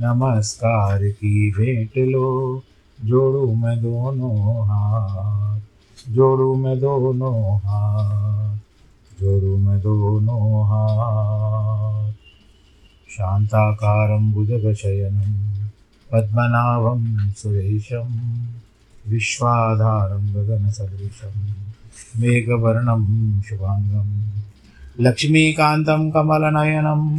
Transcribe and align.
नमस्कार 0.00 1.08
की 1.08 1.50
भेंट 1.50 2.08
लो, 2.08 2.62
जोड़ू 3.04 3.54
मैं 3.54 3.78
दोनों 3.82 4.64
हाथ, 4.64 5.60
जोड़ू 6.10 6.54
मैं 6.54 6.80
दोनों 6.80 7.56
हाथ, 7.56 8.56
जोड़ू 9.20 9.56
मैं 9.56 9.80
दोनों 9.80 10.64
हाथ। 10.64 12.12
शान्ताकारं 13.10 14.32
भुजगशयनं 14.32 15.32
पद्मनाभं 16.12 17.30
सुरेशं, 17.30 18.08
विश्वाधारं 19.08 20.34
गगनसदृशं, 20.34 21.48
मेघवर्णं 22.20 23.42
शुभाङ्गं, 23.42 24.34
लक्ष्मीकान्तं 25.00 26.10
कमलनयनं 26.10 27.18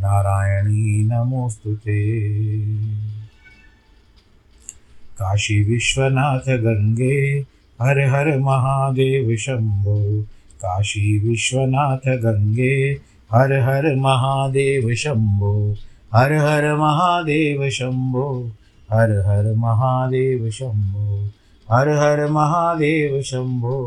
नारायणी 0.00 1.02
नमोऽस्तु 1.10 1.74
ते। 1.74 1.98
काशी 5.18 5.58
विश्वनाथ 5.64 6.48
गङ्गे 6.64 7.16
हर 7.78 7.98
हर 8.10 8.28
महादेव 8.38 9.34
शम्भो 9.44 9.98
काशी 10.62 11.18
विश्वनाथ 11.18 12.06
गङ्गे 12.24 12.76
हर 13.30 13.52
हर 13.66 13.94
महादेव 13.96 14.94
शम्भो 15.02 15.54
हर 16.14 16.32
हर 16.44 16.74
महादेव 16.76 17.68
शम्भो 17.78 18.28
हर 18.92 19.10
हर 19.26 19.54
महादेव 19.56 20.50
शम्भो 20.50 21.08
हर 21.68 21.88
हर 22.02 22.26
महादेव 22.30 23.20
शम्भो 23.30 23.80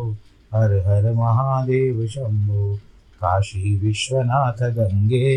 हर 0.54 0.76
हर 0.88 1.12
महादेव 1.16 2.06
शम्भो 2.08 2.76
काशी 3.22 3.76
विश्वनाथ 3.80 4.64
गङ्गे 4.78 5.32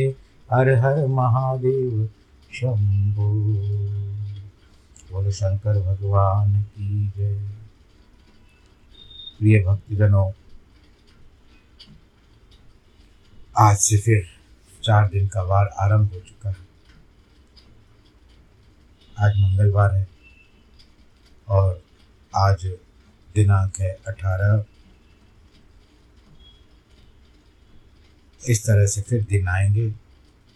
हर 0.52 0.68
हर 0.70 1.06
महादेव 1.06 2.08
शम्भो 2.54 3.28
बोलो 5.12 5.30
शंकर 5.30 5.78
भगवान 5.82 6.62
की 6.62 7.06
जय। 7.08 7.38
प्रिय 9.38 9.62
भक्तजनों, 9.64 10.32
आज 13.58 13.78
से 13.78 13.98
फिर 13.98 14.28
चार 14.82 15.08
दिन 15.08 15.28
का 15.28 15.42
वार 15.42 15.66
आरंभ 15.66 16.12
हो 16.12 16.20
चुका 16.20 16.50
है। 16.50 16.56
आज 19.18 19.40
मंगलवार 19.40 19.94
है 19.94 20.06
और 21.48 21.82
आज 22.36 22.66
दिनांक 23.34 23.80
है 23.80 23.98
अठारह। 24.08 24.64
इस 28.48 28.64
तरह 28.66 28.86
से 28.86 29.02
फिर 29.02 29.22
दिन 29.24 29.48
आएँगे। 29.48 30.03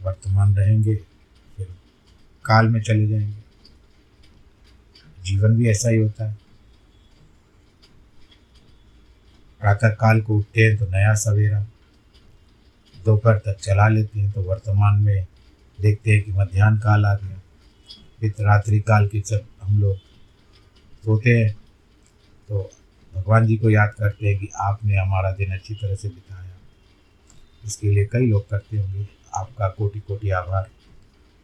वर्तमान 0.03 0.55
रहेंगे, 0.57 0.95
फिर 1.57 1.67
काल 2.45 2.69
में 2.69 2.81
चले 2.83 3.07
जाएँगे। 3.09 3.37
जीवन 5.25 5.57
भी 5.57 5.69
ऐसा 5.69 5.89
ही 5.89 5.97
होता 5.97 6.29
है। 6.29 6.37
प्रातः 9.61 9.89
काल 9.91 10.21
को 10.21 10.37
उठते 10.39 10.63
हैं 10.63 10.77
तो 10.77 10.87
नया 10.87 11.15
सवेरा। 11.15 11.67
दोपहर 13.05 13.39
तक 13.39 13.57
चला 13.61 13.89
लेते 13.89 14.21
हैं 14.21 14.31
तो 14.33 14.43
वर्तमान 14.43 15.01
में 15.03 15.27
देखते 15.81 16.11
हैं 16.11 16.23
कि 16.23 16.33
मध्यान्ह 16.33 16.81
काल 16.81 17.05
आ 17.07 17.15
गया। 17.15 17.41
फिर 18.21 18.35
रात्रि 18.41 18.81
काल 18.81 19.07
की 19.09 19.21
जब 19.21 19.47
हम 19.63 19.79
लोग 19.81 19.97
सोते 21.05 21.31
हैं 21.31 21.53
तो 22.49 22.71
भगवान 23.15 23.47
जी 23.47 23.57
को 23.57 23.71
याद 23.71 23.93
करते 23.99 24.29
हैं 24.29 24.39
कि 24.39 24.49
आपने 24.57 24.97
हमारा 24.97 25.31
दिन 25.33 25.53
अच्छी 25.53 25.75
तरह 25.75 25.95
से 25.95 26.09
बिताया। 26.09 26.57
इसके 27.65 27.91
लिए 27.91 28.05
कई 28.07 28.27
लोग 28.27 28.49
करते 28.49 28.79
होंगे। 28.79 29.18
आपका 29.39 29.69
कोटि 29.69 30.01
कोटि 30.01 30.31
आभार। 30.31 30.71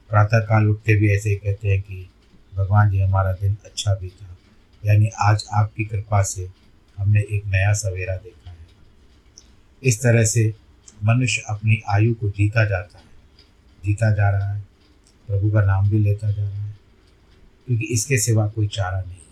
प्रातः 0.09 0.39
काल 0.39 0.67
उठते 0.67 0.95
भी 0.95 1.11
ऐसे 1.11 1.31
ही 1.31 1.37
कहते 1.37 1.69
हैं 1.69 1.83
कि 1.83 2.11
भगवान 2.55 2.91
जी, 2.91 3.01
हमारा 3.01 3.33
दिन 3.33 3.57
अच्छा 3.65 3.95
बीता 3.95 4.25
यानी 4.87 5.07
आज 5.07 5.45
आपकी 5.53 5.85
कृपा 5.85 6.23
से 6.23 6.51
हमने 6.99 7.21
एक 7.21 7.47
नया 7.47 7.73
सवेरा 7.73 8.17
देखा 8.17 8.51
है। 8.51 8.57
इस 9.83 10.03
तरह 10.03 10.25
से 10.25 10.55
मनुष्य 11.05 11.43
अपनी 11.49 11.83
आयु 11.89 12.15
को 12.15 12.29
जीता 12.29 12.65
जाता 12.65 12.99
है। 12.99 13.05
जीता 13.85 14.15
जा 14.15 14.31
रहा 14.31 14.53
है। 14.53 14.65
प्रभु 15.27 15.51
का 15.51 15.65
नाम 15.65 15.91
भी 15.91 15.99
लेता 15.99 16.31
जा 16.31 16.43
रहा 16.43 16.63
है। 16.63 16.77
क्योंकि 17.67 17.85
इसके 17.85 18.19
सिवा 18.19 18.49
कोई 18.49 18.67
चारा 18.67 19.01
नहीं 19.01 19.17
है। 19.17 19.25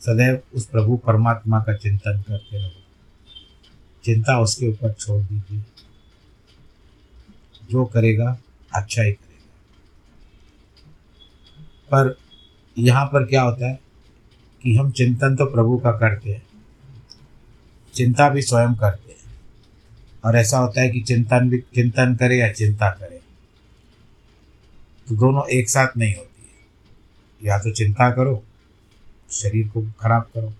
सदैव 0.00 0.42
उस 0.54 0.66
प्रभु 0.66 0.96
परमात्मा 0.96 1.60
का 1.60 1.76
चिंतन 1.76 2.22
करते 2.28 2.58
रहो। 2.58 2.82
चिंता 4.04 4.40
उसके 4.40 4.68
ऊपर 4.68 4.92
छोड़ 4.92 5.22
दीजिए। 5.22 5.64
जो 7.76 7.84
करेगा 7.84 8.36
अच्छा 8.72 9.02
ही 9.02 9.12
करेगा। 9.12 9.24
पर 11.92 12.16
यहाँ 12.76 13.04
पर 13.06 13.24
क्या 13.24 13.42
होता 13.42 13.68
है 13.68 13.78
कि 14.64 14.76
हम 14.76 14.90
चिंतन 14.90 15.36
तो 15.36 15.44
प्रभु 15.46 15.78
का 15.78 15.90
करते 15.92 16.30
हैं, 16.30 16.42
चिंता 17.94 18.28
भी 18.28 18.42
स्वयं 18.42 18.74
करते 18.74 19.12
हैं। 19.12 19.34
और 20.24 20.36
ऐसा 20.36 20.58
होता 20.58 20.80
है 20.80 20.88
कि 20.90 21.00
चिंतन 21.02 21.48
भी, 21.50 21.58
चिंतन 21.74 22.14
करे 22.14 22.38
या 22.38 22.52
चिंता 22.52 22.90
करे 22.90 23.20
तो 25.06 25.16
दोनों 25.16 25.48
एक 25.50 25.70
साथ 25.70 25.96
नहीं 25.96 26.14
होती 26.14 26.42
है। 26.42 27.48
या 27.48 27.58
तो 27.58 27.72
चिंता 27.72 28.10
करो, 28.10 28.42
शरीर 29.32 29.68
को 29.68 29.82
खराब 30.00 30.22
करो, 30.34 30.52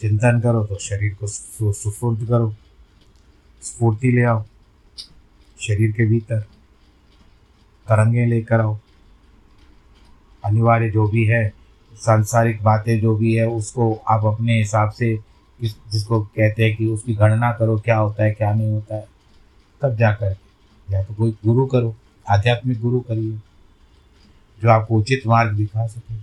चिंतन 0.00 0.40
करो 0.40 0.64
तो 0.64 0.78
शरीर 0.80 1.14
को 1.14 1.26
सुफुर्द 1.72 2.26
करो, 2.28 2.54
स्फूर्ति 3.62 4.10
ले 4.12 4.22
आओ 4.22 4.44
शरीर 5.62 5.92
के 5.92 6.06
भीतर 6.06 6.40
तरंगे 7.88 8.24
लेकर 8.26 8.60
आओ। 8.60 8.78
अनिवार्य 10.44 10.90
जो 10.90 11.06
भी 11.08 11.24
है, 11.24 11.52
सांसारिक 11.94 12.62
बातें 12.62 13.00
जो 13.00 13.16
भी 13.16 13.34
है, 13.34 13.48
उसको 13.48 13.94
आप 14.08 14.24
अपने 14.24 14.58
हिसाब 14.58 14.90
से 14.90 15.16
किस 15.60 15.74
जिसको 15.92 16.20
कहते 16.20 16.64
हैं 16.64 16.76
कि 16.76 16.86
उसकी 16.86 17.14
गणना 17.14 17.52
करो, 17.52 17.78
क्या 17.78 17.96
होता 17.98 18.24
है, 18.24 18.30
क्या 18.30 18.52
नहीं 18.54 18.70
होता 18.70 18.94
है, 18.94 19.06
तब 19.82 19.96
जा 19.96 20.10
कर 20.12 20.36
या 20.90 21.02
तो 21.02 21.14
कोई 21.14 21.30
गुरु 21.46 21.66
करो, 21.66 21.94
आध्यात्मिक 22.30 22.80
गुरु 22.80 23.00
करिए, 23.00 23.38
जो 24.62 24.70
आपको 24.70 24.96
उचित 24.96 25.26
मार्ग 25.26 25.52
दिखा 25.52 25.86
सके। 25.86 26.14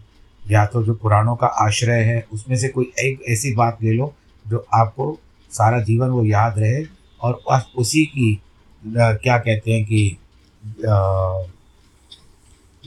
या 0.53 0.65
तो 0.65 0.83
जो 0.83 0.94
पुराणों 0.94 1.35
का 1.35 1.47
आश्रय 1.47 2.03
है, 2.03 2.27
उसमें 2.33 2.57
से 2.57 2.69
कोई 2.69 2.92
एक 3.00 3.21
ऐसी 3.30 3.53
बात 3.53 3.77
ले 3.83 3.92
लो, 3.92 4.13
जो 4.47 4.65
आपको 4.74 5.19
सारा 5.51 5.80
जीवन 5.81 6.07
वो 6.07 6.25
याद 6.25 6.59
रहे 6.59 6.83
और 7.21 7.65
उसी 7.77 8.06
की 8.06 8.42
क्या 8.88 9.38
कहते 9.38 9.72
हैं 9.72 9.86
कि 9.86 10.18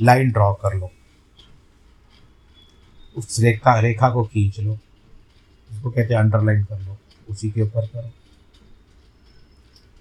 लाइन 0.03 0.31
ड्रॉ 0.31 0.55
कर 0.55 0.77
लो। 0.77 0.91
उस 3.17 3.41
रेखा 3.41 3.81
रेखा 3.81 4.11
को 4.11 4.25
खींच 4.25 4.61
लो। 4.61 4.79
उसको 5.73 5.91
कहते 5.91 6.15
हैं 6.15 6.21
अंडरलाइन 6.21 6.65
कर 6.65 6.81
लो। 6.81 6.99
उसी 7.31 7.51
के 7.51 7.63
ऊपर 7.63 7.87
करो। 7.87 8.11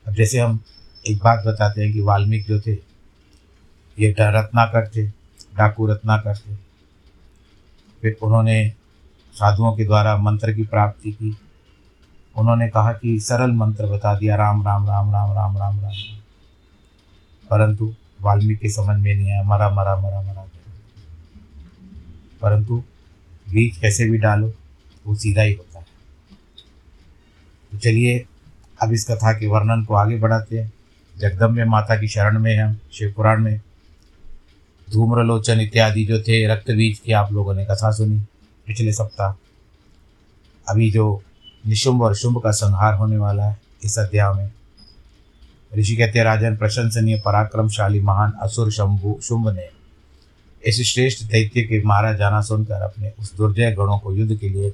अब 0.08 0.14
जैसे 0.14 0.40
हम 0.40 0.60
एक 1.08 1.18
बात 1.18 1.46
बताते 1.46 1.84
हैं 1.84 1.94
कि 1.94 2.02
वाल्मीकि 2.02 2.44
जो 2.44 2.62
थे, 2.62 2.74
ये 4.00 4.16
रत्नाकर 4.20 4.88
थे, 4.88 5.08
डाकू 5.56 5.88
रत्नाकर 5.88 6.38
थे। 6.38 6.56
फिर 8.02 8.18
उन्होंने 8.24 8.74
साधुओं 9.34 9.76
के 9.78 9.86
द्वारा 9.86 10.18
मंत्र 10.18 10.54
की 10.54 10.64
प्राप्ति 10.64 11.12
की। 11.12 11.38
उन्होंने 12.38 12.70
कहा 12.70 12.94
कि 12.94 13.20
सरल 13.20 13.52
मंत्र 13.52 13.86
बता 13.86 14.20
दिया, 14.20 14.36
राम 14.36 14.66
राम 14.66 14.88
राम 14.88 15.12
राम 15.12 15.34
राम 15.34 15.58
राम 15.58 15.80
राम। 15.80 15.94
परंतु 17.50 17.96
वाल्मीकि 18.22 18.70
समझ 18.70 19.00
में 19.00 19.16
नहीं 19.16 19.32
आया, 19.32 19.44
मरा 19.44 19.70
मरा 19.70 19.96
मरा 19.96 20.22
मरा। 20.22 20.48
परंतु 22.42 22.84
बीज 23.50 23.78
कैसे 23.78 24.10
भी 24.10 24.18
डालो, 24.18 24.54
वो 25.08 25.16
सीधा 25.16 25.42
ही 25.42 25.54
होता 25.54 25.80
है। 25.80 25.86
तो 27.72 27.78
चलिए, 27.78 28.26
अब 28.82 28.92
इस 28.92 29.08
कथा 29.12 29.34
के 29.34 29.48
वर्णन 29.48 29.84
को 29.84 29.94
आगे 29.94 30.18
बढ़ाते 30.18 30.60
हैं। 30.60 30.74
जगदम्बे 31.18 31.66
माता 31.66 31.96
की 31.96 32.08
शरण 32.08 32.40
में 32.40 32.58
हम 32.58 32.80
शिवपुराण 32.94 33.44
में। 33.44 33.62
धूम्रलोचन 34.94 35.60
इत्यादि 35.60 36.06
जो 36.06 36.22
थे, 36.22 36.48
रक्त 36.48 36.72
बीज 36.72 37.00
की 37.00 37.12
आप 37.12 37.32
लोगों 37.32 37.54
ने 37.54 37.66
कथा 37.66 37.92
सुनी 37.92 38.20
पिछले 38.68 38.94
सप्ताह। 38.94 39.34
अभी 40.68 40.92
जो 40.92 41.24
निशुंभ 41.68 42.02
और 42.02 42.16
शुंभ 42.16 42.42
का 42.44 42.52
संहार 42.52 42.94
होने 42.94 43.18
वाला 43.18 43.46
है 43.46 43.60
इस 43.84 44.00
अध्याय 44.00 44.34
में। 44.34 44.52
ऋषि 45.78 45.96
कहते 45.96 46.20
हैं, 46.20 46.26
राजन, 46.26 46.58
प्रशंसनीय, 46.58 47.22
पराक्रमशाली, 47.26 48.00
महान, 48.00 48.32
असुर 48.42 48.72
शंभु, 48.72 49.20
शुंभ 49.24 49.50
ने 49.50 49.70
इस 50.66 50.82
श्रेष्ठ 50.94 51.24
दैत्य 51.24 51.62
के 51.62 51.84
मारा 51.84 52.14
जाना 52.14 52.42
सुनकर 52.42 52.82
अपने 52.82 53.12
उस 53.20 53.36
दुर्जय 53.36 53.72
गणों 53.72 53.98
को 54.00 54.14
युद्ध 54.14 54.36
के 54.36 54.50
लिए 54.50 54.74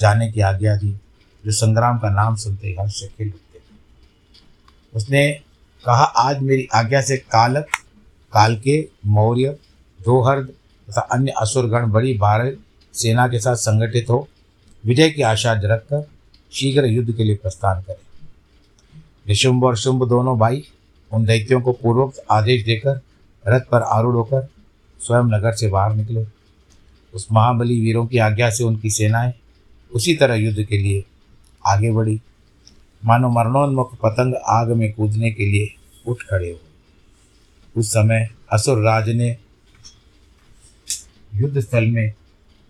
जाने 0.00 0.32
की 0.32 0.40
आज्ञा 0.40 0.76
दी, 0.76 0.92
जो 1.46 1.52
संग्राम 1.52 1.98
का 1.98 2.10
नाम 2.10 2.36
सुनते 2.36 2.68
ही 2.68 2.76
हर्ष 2.80 3.00
से 3.00 3.06
खिल 3.06 3.28
उठते। 3.28 3.60
उसने 4.94 5.30
कहा, 5.84 6.04
आज 6.04 6.38
मेरी 6.38 6.68
आज्ञा 6.74 7.00
से 7.00 7.16
कालक 7.16 7.66
काल 8.32 8.56
के 8.56 8.88
मौर्य, 9.06 9.56
दोहर्द 10.00 10.48
तथा 10.88 11.00
अन्य 11.00 11.32
असुरगण 11.40 11.86
बड़ी 11.86 12.18
भारत 12.18 12.58
सेना 12.94 13.28
के 13.28 13.38
साथ 13.38 13.56
संगठित 13.56 14.06
हो, 14.10 14.28
विजय 14.84 15.10
की 15.10 15.22
आशा 15.22 15.52
रखकर 15.52 16.08
शीघ्र 16.52 16.84
युद्ध 16.84 17.12
के 17.12 17.24
लिए 17.24 17.36
प्रस्थान 17.36 17.82
करें। 17.82 18.06
निशुंभ 19.28 19.64
और 19.64 19.76
शुंभ 19.76 20.08
दोनों 20.08 20.38
भाई 20.38 20.64
उन 21.12 21.24
दैत्यों 21.24 21.60
को 21.60 21.72
पूर्वोक्त 21.72 22.22
आदेश 22.30 22.64
देकर 22.64 23.00
रथ 23.44 23.60
पर 23.60 23.82
आरूढ़ 23.82 24.14
होकर 24.14 24.48
स्वयं 25.00 25.24
नगर 25.24 25.52
से 25.52 25.68
बाहर 25.68 25.94
निकले। 25.94 26.24
उस 27.14 27.26
महाबली 27.32 27.80
वीरों 27.80 28.06
की 28.06 28.18
आज्ञा 28.18 28.50
से 28.50 28.64
उनकी 28.64 28.90
सेनाएँ 28.90 29.32
उसी 29.92 30.14
तरह 30.16 30.34
युद्ध 30.34 30.62
के 30.62 30.78
लिए 30.78 31.04
आगे 31.66 31.90
बढ़ी। 31.92 32.20
मानो 33.04 33.28
मरणोन्मुख 33.28 33.94
पतंग 33.94 34.34
आग 34.48 34.72
में 34.72 34.92
कूदने 34.92 35.30
के 35.30 35.46
लिए 35.46 35.74
उठ 36.06 36.22
खड़े 36.22 36.50
हो 36.50 36.58
उस 37.76 37.90
समय 37.90 38.28
असुर 38.52 38.82
राज 38.82 39.08
ने 39.08 39.36
युद्ध 41.34 41.60
स्थल 41.60 41.86
में 41.86 42.12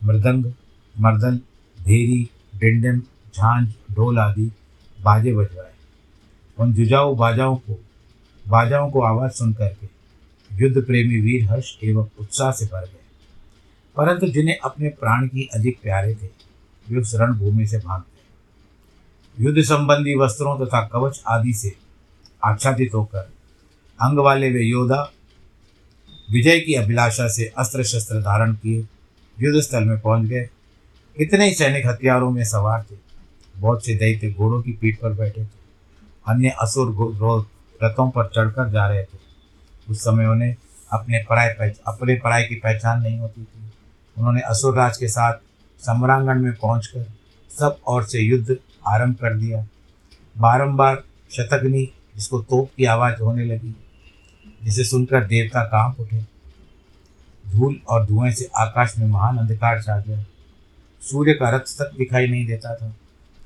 मृदंग, 0.04 0.52
मर्दन, 1.00 1.36
भेरी, 1.78 2.28
डिंडम 2.56 3.00
झांझ, 3.36 3.74
ढोल 3.92 4.18
आदि 4.18 4.52
बाजे 5.02 5.34
बजवाए। 5.34 5.72
उन 6.58 6.74
जुजाऊ 6.74 7.14
बाजाओं 7.14 7.56
को 7.56 7.82
बाजाओं 8.48 8.90
को 8.90 9.02
आवाज़ 9.02 9.32
सुन 9.32 9.52
करके 9.52 9.88
युद्ध 10.64 10.82
प्रेमी 10.82 11.20
वीर 11.20 11.50
हर्ष 11.50 11.76
एवं 11.84 12.08
उत्साह 12.20 12.52
से 12.52 12.64
भर 12.64 12.80
गए। 12.80 13.00
परंतु 13.96 14.28
जिन्हें 14.28 14.58
अपने 14.58 14.88
प्राण 14.88 15.28
की 15.28 15.48
अधिक 15.54 15.78
प्यारे 15.82 16.14
थे, 16.14 16.26
वे 16.88 17.00
उस 17.00 17.14
रणभूमि 17.14 17.66
से 17.66 17.78
भाग 17.78 18.00
गए। 18.00 18.18
युद्ध 19.44 19.62
संबंधी 19.62 20.14
वस्त्रों 20.14 20.66
तथा 20.66 20.86
तो 20.86 21.00
कवच 21.00 21.22
आदि 21.28 21.52
से 21.52 21.76
आच्छादित 22.44 22.94
होकर 22.94 23.18
अंग 24.02 24.18
वाले 24.18 24.50
वे 24.50 24.62
योद्धा 24.62 25.12
विजय 26.30 26.60
की 26.60 26.74
अभिलाषा 26.74 27.28
से 27.28 27.52
अस्त्र 27.58 27.84
शस्त्र 27.84 28.20
धारण 28.20 28.54
किए 28.54 28.78
युद्ध 29.40 29.60
स्थल 29.60 29.84
में 29.84 30.00
पहुँच 30.00 30.28
गए। 30.28 30.48
इतने 31.20 31.48
ही 31.48 31.54
सैनिक 31.54 31.86
हथियारों 31.86 32.30
में 32.30 32.44
सवार 32.44 32.82
थे। 32.82 33.07
बहुत 33.58 33.84
से 33.84 33.94
दैत्य 33.94 34.30
घोड़ों 34.30 34.62
की 34.62 34.72
पीठ 34.72 35.00
पर 35.00 35.12
बैठे 35.12 35.44
थे। 35.44 35.58
अन्य 36.28 36.48
असुर 36.48 36.88
रथों 37.82 38.10
पर 38.10 38.26
चढ़कर 38.26 38.70
जा 38.70 38.86
रहे 38.86 39.02
थे। 39.02 39.18
उस 39.90 40.00
समय 40.00 40.26
उन्हें 40.26 40.56
अपने 40.92 41.24
पराय 41.30 41.48
पहच 41.48 41.80
अपने 41.86 42.14
पराय 42.14 42.42
की 42.42 42.54
पहचान 42.54 43.02
नहीं 43.02 43.18
होती 43.18 43.44
थी। 43.44 43.72
उन्होंने 44.18 44.40
असुर 44.40 44.76
राज 44.76 44.96
के 44.96 45.08
साथ 45.08 45.34
सम्रांगण 45.78 46.42
में 46.42 46.52
पहुंचकर 46.52 47.06
सब 47.50 47.78
ओर 47.88 48.04
से 48.04 48.18
युद्ध 48.18 48.56
आरंभ 48.86 49.14
कर 49.14 49.36
दिया। 49.36 49.66
बारंबार 50.38 51.04
शतग्नि, 51.30 51.92
जिसको 52.16 52.40
तोप 52.40 52.70
की 52.76 52.84
आवाज़ 52.84 53.22
होने 53.22 53.44
लगी, 53.44 53.74
जिसे 54.64 54.84
सुनकर 54.84 55.24
देवता 55.24 55.62
काँप 55.62 56.00
उठे। 56.00 56.20
धूल 57.48 57.80
और 57.88 58.06
धुएँ 58.06 58.32
से 58.32 58.50
आकाश 58.56 58.98
में 58.98 59.06
महान 59.06 59.38
अंधकार 59.38 59.82
छा 59.82 60.00
गया। 60.00 60.24
सूर्य 61.00 61.32
का 61.32 61.50
रथ 61.50 61.60
तक 61.60 61.90
दिखाई 61.98 62.26
नहीं 62.26 62.46
देता 62.46 62.74
था। 62.74 62.96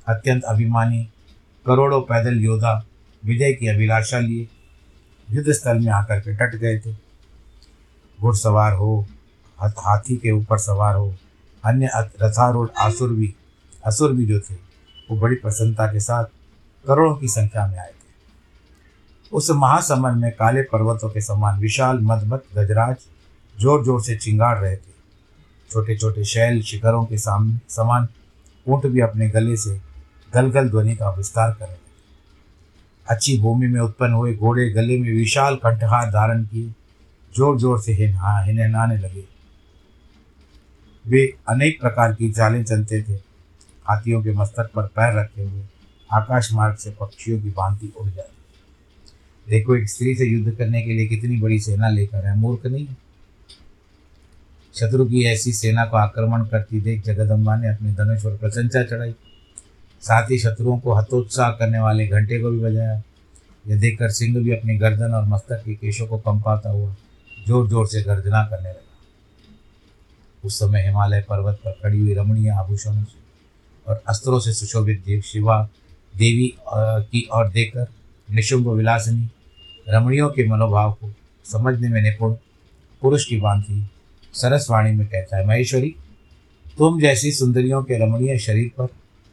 अत्यंत 0.06 0.44
अभिमानी, 0.44 1.02
करोड़ों 1.66 2.00
पैदल 2.02 2.38
योद्धा 2.40 2.72
विजय 3.22 3.52
की 3.52 3.68
अभिलाषा 3.68 4.18
लिए 4.18 4.48
युद्ध 5.28 5.52
स्थल 5.52 5.78
में 5.78 5.92
आकर 5.92 6.20
के 6.20 6.32
डट 6.32 6.54
गए 6.56 6.78
थे। 6.78 6.92
घुड़सवार 8.18 8.72
हो, 8.72 9.04
हाथी 9.58 10.16
के 10.16 10.30
ऊपर 10.30 10.58
सवार 10.58 10.94
हो, 10.94 11.14
अन्य 11.64 11.90
रथारूढ़ 12.22 12.68
आसुर 12.78 13.12
भी 13.12 13.34
असुर 13.84 14.12
भी 14.12 14.26
जो 14.26 14.38
थे, 14.40 14.54
वो 14.54 15.16
बड़ी 15.16 15.36
प्रसन्नता 15.36 15.86
के 15.86 16.00
साथ 16.00 16.24
करोड़ों 16.84 17.14
की 17.16 17.28
संख्या 17.28 17.66
में 17.66 17.78
आए 17.78 17.88
थे। 17.88 19.30
उस 19.32 19.50
महासमर 19.50 20.12
में 20.12 20.30
काले 20.32 20.62
पर्वतों 20.62 21.10
के 21.10 21.20
समान 21.20 21.60
विशाल, 21.60 21.98
मदमत 22.00 22.44
गजराज 22.56 22.96
ज़ोर 23.56 23.84
ज़ोर 23.84 24.02
से 24.02 24.16
चिंगाड़ 24.16 24.56
रहे 24.58 24.76
थे। 24.76 24.90
छोटे 25.70 25.96
छोटे 25.96 26.24
शैल 26.24 26.60
शिखरों 26.62 27.04
के 27.04 27.18
सामने 27.18 27.58
समान 27.68 28.08
ऊँट 28.66 28.86
भी 28.86 29.00
अपने 29.00 29.28
गले 29.28 29.56
से 29.56 29.80
गलगल 30.32 30.68
ध्वनि 30.68 30.94
का 30.96 31.10
विस्तार 31.10 31.50
कर। 31.50 31.64
रहे 31.64 31.74
थे 31.74 31.80
अच्छी 33.06 33.38
भूमि 33.40 33.66
में 33.66 33.80
उत्पन्न 33.80 34.12
हुए 34.12 34.34
घोड़े 34.34 34.68
गले 34.70 34.98
में 35.00 35.10
विशाल 35.10 35.56
कंठहार 35.56 36.10
धारण 36.10 36.44
किए 36.44 36.68
ज़ोर 37.34 37.58
ज़ोर 37.58 37.80
से 37.80 37.92
हिनहाने 37.92 38.96
लगे। 38.98 39.24
वे 41.04 41.26
अनेक 41.48 41.80
प्रकार 41.80 42.12
की 42.14 42.30
चालें 42.32 42.62
चलते 42.64 43.02
थे। 43.02 43.14
हाथियों 43.86 44.22
के 44.22 44.32
मस्तक 44.32 44.70
पर 44.74 44.86
पैर 44.96 45.18
रखे 45.18 45.42
हुए 45.42 45.62
आकाश 46.10 46.52
मार्ग 46.52 46.76
से 46.76 46.90
पक्षियों 47.00 47.40
की 47.42 47.50
भांति 47.50 47.92
उड़ 47.96 48.08
जाती 48.08 48.30
देखो, 49.46 49.76
एक 49.76 49.88
स्त्री 49.88 50.14
से 50.14 50.24
युद्ध 50.24 50.56
करने 50.56 50.82
के 50.82 50.92
लिए 50.92 51.06
कितनी 51.06 51.40
बड़ी 51.40 51.58
सेना 51.60 51.88
लेकर 51.88 52.26
है 52.26 52.36
मूर्ख 52.38 52.66
नहीं 52.66 52.86
है। 52.86 52.96
शत्रु 54.74 55.04
की 55.06 55.24
ऐसी 55.24 55.52
सेना 55.52 55.84
को 55.84 55.96
आक्रमण 55.96 56.44
करती 56.44 56.80
देख 56.80 57.02
जगदम्बा 57.04 57.56
ने 57.56 57.68
अपने 57.68 57.92
धनुष 57.94 58.22
पर 58.24 58.36
प्रशंसा 58.36 58.82
चढ़ाई। 58.84 59.14
साथ 60.02 60.30
ही 60.30 60.38
शत्रुओं 60.38 60.78
को 60.78 60.94
हतोत्साह 60.94 61.50
करने 61.52 61.80
वाले 61.80 62.06
घंटे 62.06 62.40
को 62.42 62.50
भी 62.50 62.58
बजाया। 62.60 63.02
यह 63.64 63.80
देखकर 63.80 64.10
सिंह 64.10 64.36
भी 64.36 64.52
अपनी 64.52 64.76
गर्दन 64.78 65.14
और 65.14 65.24
मस्तक 65.28 65.62
के 65.64 65.74
केशों 65.74 66.06
को 66.06 66.18
कंपाता 66.18 66.70
हुआ 66.70 66.94
ज़ोर 67.46 67.68
ज़ोर 67.68 67.86
से 67.86 68.02
गर्जना 68.02 68.42
करने 68.44 68.68
लगा। 68.68 68.80
उस 70.44 70.58
समय 70.58 70.82
हिमालय 70.82 71.24
पर्वत 71.28 71.60
पर 71.64 71.72
खड़ी 71.82 71.98
हुई 72.00 72.14
रमणीय 72.14 72.50
आभूषणों 72.50 73.04
से 73.04 73.20
और 73.86 74.02
अस्त्रों 74.08 74.38
से 74.40 74.52
सुशोभित 74.52 75.02
देव 75.06 75.20
शिवा, 75.22 75.62
देवी 76.14 76.52
की 76.66 77.28
ओर 77.34 77.48
देखकर 77.48 77.86
निशुंभ 78.28 78.68
विलासिनी, 78.68 79.28
रमणियों 79.88 80.28
के 80.30 80.46
मनोभाव 80.48 80.92
को 80.92 81.12
समझने 81.44 81.88
में 81.88 82.00
निपुण 82.02 82.34
पुरुष 83.02 83.24
की 83.26 83.40
भांति 83.40 83.86
सरसवाणी 84.34 84.90
में 84.90 85.06
कहता 85.06 85.36
है, 85.36 85.46
महेश्वरी, 85.46 85.94
तुम 86.78 87.00
जैसी 87.00 87.32
सुंदरियों 87.32 87.82
के 87.82 87.98
रमणीय 87.98 88.38
शरीर 88.38 88.70
पर 88.78 88.86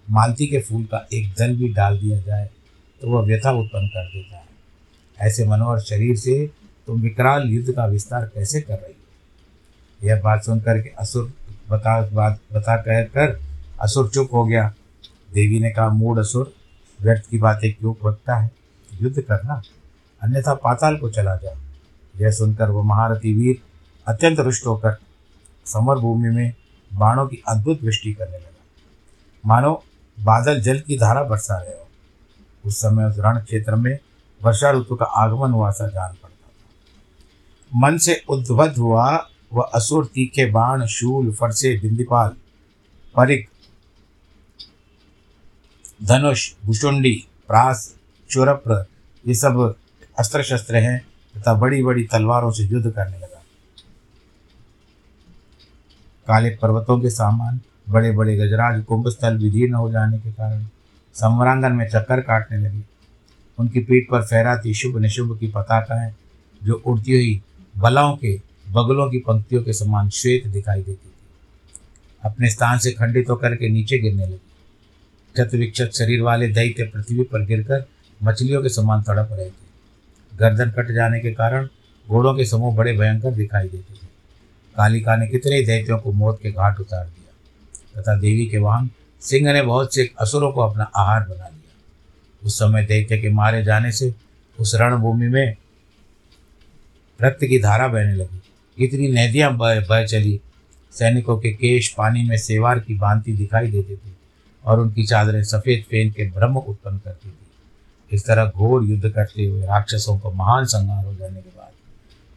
मालती 0.09 0.45
के 0.47 0.59
फूल 0.59 0.83
का 0.83 1.07
एक 1.13 1.33
दल 1.39 1.55
भी 1.55 1.73
डाल 1.73 1.99
दिया 1.99 2.19
जाए 2.19 2.49
तो 3.01 3.09
वह 3.09 3.25
व्यथा 3.25 3.51
उत्पन्न 3.51 3.87
कर 3.87 4.07
देता 4.07 4.35
है। 4.35 4.47
ऐसे 5.17 5.45
मनोहर 5.45 5.79
शरीर 5.79 6.15
से 6.15 6.45
तुम 6.87 7.01
विकराल 7.01 7.49
युद्ध 7.49 7.73
का 7.73 7.85
विस्तार 7.85 8.25
कैसे 8.25 8.61
कर 8.61 8.73
रही 8.73 8.93
हो? 8.93 10.07
यह 10.07 10.21
बात 10.21 10.43
सुनकर 10.43 10.81
के 10.81 10.89
असुर 10.89 11.31
बता, 11.69 12.01
बात, 12.01 12.39
बता 12.53 12.75
कह 12.77 13.03
कर 13.03 13.39
असुर 13.81 14.09
चुप 14.09 14.33
हो 14.33 14.45
गया। 14.45 14.67
देवी 15.33 15.59
ने 15.59 15.69
कहा 15.69 15.89
मूड 15.89 16.19
असुर, 16.19 16.53
व्यर्थ 16.99 17.29
की 17.29 17.37
बातें 17.37 17.71
क्यों 17.73 17.93
बकता 18.03 18.35
है? 18.35 18.51
युद्ध 18.89 19.21
करना, 19.21 19.61
अन्यथा 20.21 20.53
पाताल 20.53 20.97
को 20.97 21.09
चला 21.09 21.35
जा 21.35 21.55
यह 22.15 22.31
सुनकर 22.31 22.69
वह 22.69 22.83
महारथी 22.83 23.33
वीर 23.33 23.57
अत्यंत 24.07 24.39
रुष्ट 24.39 24.65
होकर 24.65 24.97
समर 25.65 25.99
भूमि 25.99 26.29
में 26.29 26.53
बाणों 26.91 27.27
की 27.27 27.41
अद्भुत 27.47 27.83
वृष्टि 27.83 28.13
करने 28.13 28.37
लगा। 28.37 28.57
मानो 29.45 29.83
बादल 30.19 30.61
जल 30.61 30.79
की 30.79 30.97
धारा 30.97 31.23
बरसा 31.23 31.57
रहे 31.57 31.71
हो। 31.71 31.87
उस 32.65 32.77
समय 32.77 33.05
उस 33.05 33.15
रण 33.19 33.39
क्षेत्र 33.39 33.75
में 33.75 33.99
वर्षा 34.43 34.71
ऋतु 34.71 34.95
का 34.95 35.05
आगमन 35.05 35.51
हुआ 35.51 35.71
सा 35.71 35.87
जान 35.87 36.13
पड़ता 36.13 36.47
था। 36.47 36.59
मन 37.75 37.97
से 37.97 38.23
उद्भत 38.29 38.77
हुआ, 38.77 39.29
वह 39.53 39.63
असुर 39.75 40.05
तीखे 40.05 40.45
बाण, 40.45 40.85
शूल, 40.85 41.33
फरसे, 41.33 41.79
बिंदीपाल, 41.79 42.29
परिक, 43.15 43.49
धनुष 46.03 46.53
भुषुंडी 46.65 47.27
प्रास, 47.47 47.95
चुरप्र, 48.29 48.85
ये 49.27 49.33
सब 49.33 49.75
अस्त्र 50.19 50.43
शस्त्र 50.43 50.75
हैं 50.75 51.07
तथा 51.37 51.53
बड़ी 51.53 51.83
बड़ी 51.83 52.03
तलवारों 52.03 52.51
से 52.51 52.63
युद्ध 52.63 52.91
करने 52.91 53.17
लगा। 53.17 53.43
काले 56.27 56.49
पर्वतों 56.49 56.99
के 56.99 57.09
सामान 57.09 57.61
बड़े 57.89 58.11
बड़े 58.11 58.37
गजराज 58.37 58.83
कुंभ 58.83 59.09
स्थल 59.09 59.37
विदीर्ण 59.37 59.73
हो 59.73 59.91
जाने 59.91 60.19
के 60.19 60.31
कारण 60.31 60.65
सम्रांगन 61.13 61.71
में 61.71 61.89
चक्कर 61.89 62.21
काटने 62.21 62.57
लगे। 62.57 62.81
उनकी 63.59 63.79
पीठ 63.79 64.09
पर 64.09 64.21
फहराती 64.21 64.73
शुभ 64.73 64.97
निशुभ 64.97 65.39
की 65.39 65.47
पताकाएँ, 65.47 66.15
जो 66.63 66.73
उड़ती 66.73 67.11
हुई 67.11 67.41
बलाओं 67.77 68.17
के, 68.17 68.41
बगलों 68.69 69.09
की 69.09 69.17
पंक्तियों 69.17 69.63
के 69.63 69.73
समान 69.73 70.09
श्वेत 70.09 70.47
दिखाई 70.47 70.81
देती 70.81 71.09
थी। 71.09 71.13
अपने 72.23 72.49
स्थान 72.49 72.77
से 72.77 72.91
खंडित 72.91 73.29
होकर 73.29 73.55
के 73.55 73.69
नीचे 73.69 73.97
गिरने 73.97 74.25
लगी। 74.25 74.39
चतुविक्षत 75.37 75.91
शरीर 75.93 76.21
वाले 76.21 76.47
दैत्य 76.47 76.83
पृथ्वी 76.83 77.23
पर 77.23 77.45
गिरकर 77.45 77.87
मछलियों 78.23 78.63
के 78.63 78.69
समान 78.69 79.01
तड़प 79.01 79.29
रहे 79.31 79.49
थे। 79.49 79.69
गर्दन 80.37 80.71
कट 80.71 80.91
जाने 80.91 81.19
के 81.19 81.31
कारण 81.31 81.67
घोड़ों 82.07 82.35
के 82.35 82.45
समूह 82.45 82.75
बड़े 82.75 82.93
भयंकर 82.93 83.31
दिखाई 83.31 83.69
देते 83.69 83.93
थे। 83.93 84.07
कालिका 84.77 85.15
ने 85.15 85.27
कितने 85.27 85.65
दैत्यों 85.65 85.97
को 85.97 86.11
मौत 86.11 86.39
के 86.43 86.51
घाट 86.51 86.79
उतार 86.79 87.05
दिया 87.05 87.18
तथा 87.99 88.17
देवी 88.19 88.45
के 88.45 88.57
वाहन 88.57 88.89
सिंह 89.21 89.51
ने 89.53 89.61
बहुत 89.61 89.95
से 89.95 90.09
असुरों 90.19 90.51
को 90.51 90.61
अपना 90.61 90.83
आहार 90.83 91.21
बना 91.21 91.47
लिया। 91.47 91.77
उस 92.43 92.59
समय 92.59 92.85
दैत्य 92.85 93.17
के 93.17 93.29
मारे 93.29 93.63
जाने 93.63 93.91
से 93.91 94.13
उस 94.59 94.75
रणभूमि 94.75 95.27
में 95.27 95.55
रक्त 97.19 97.43
की 97.43 97.59
धारा 97.59 97.87
बहने 97.87 98.13
लगी। 98.13 98.41
इतनी 98.77 99.07
नदियाँ 99.07 99.55
बह 99.57 99.79
बह 99.79 100.05
चली। 100.05 100.39
सैनिकों 100.93 101.37
के 101.37 101.51
केश 101.53 101.89
पानी 101.89 102.23
में 102.23 102.37
सेवार 102.37 102.79
की 102.79 102.95
भांति 102.97 103.33
दिखाई 103.33 103.67
देते 103.67 103.95
थे 103.95 104.11
और 104.63 104.79
उनकी 104.79 105.03
चादरें 105.03 105.43
सफ़ेद 105.43 105.83
फेन 105.89 106.11
के 106.11 106.29
भ्रम 106.29 106.57
उत्पन्न 106.57 106.97
करती 106.97 107.29
थी। 107.29 107.35
इस 108.11 108.25
तरह 108.25 108.45
घोर 108.45 108.83
युद्ध 108.83 109.09
करते 109.09 109.45
हुए 109.45 109.65
राक्षसों 109.65 110.17
को 110.19 110.31
महान 110.31 110.65
संहार 110.65 111.05
हो 111.05 111.13
जाने 111.13 111.41
के 111.41 111.49
बाद 111.49 111.71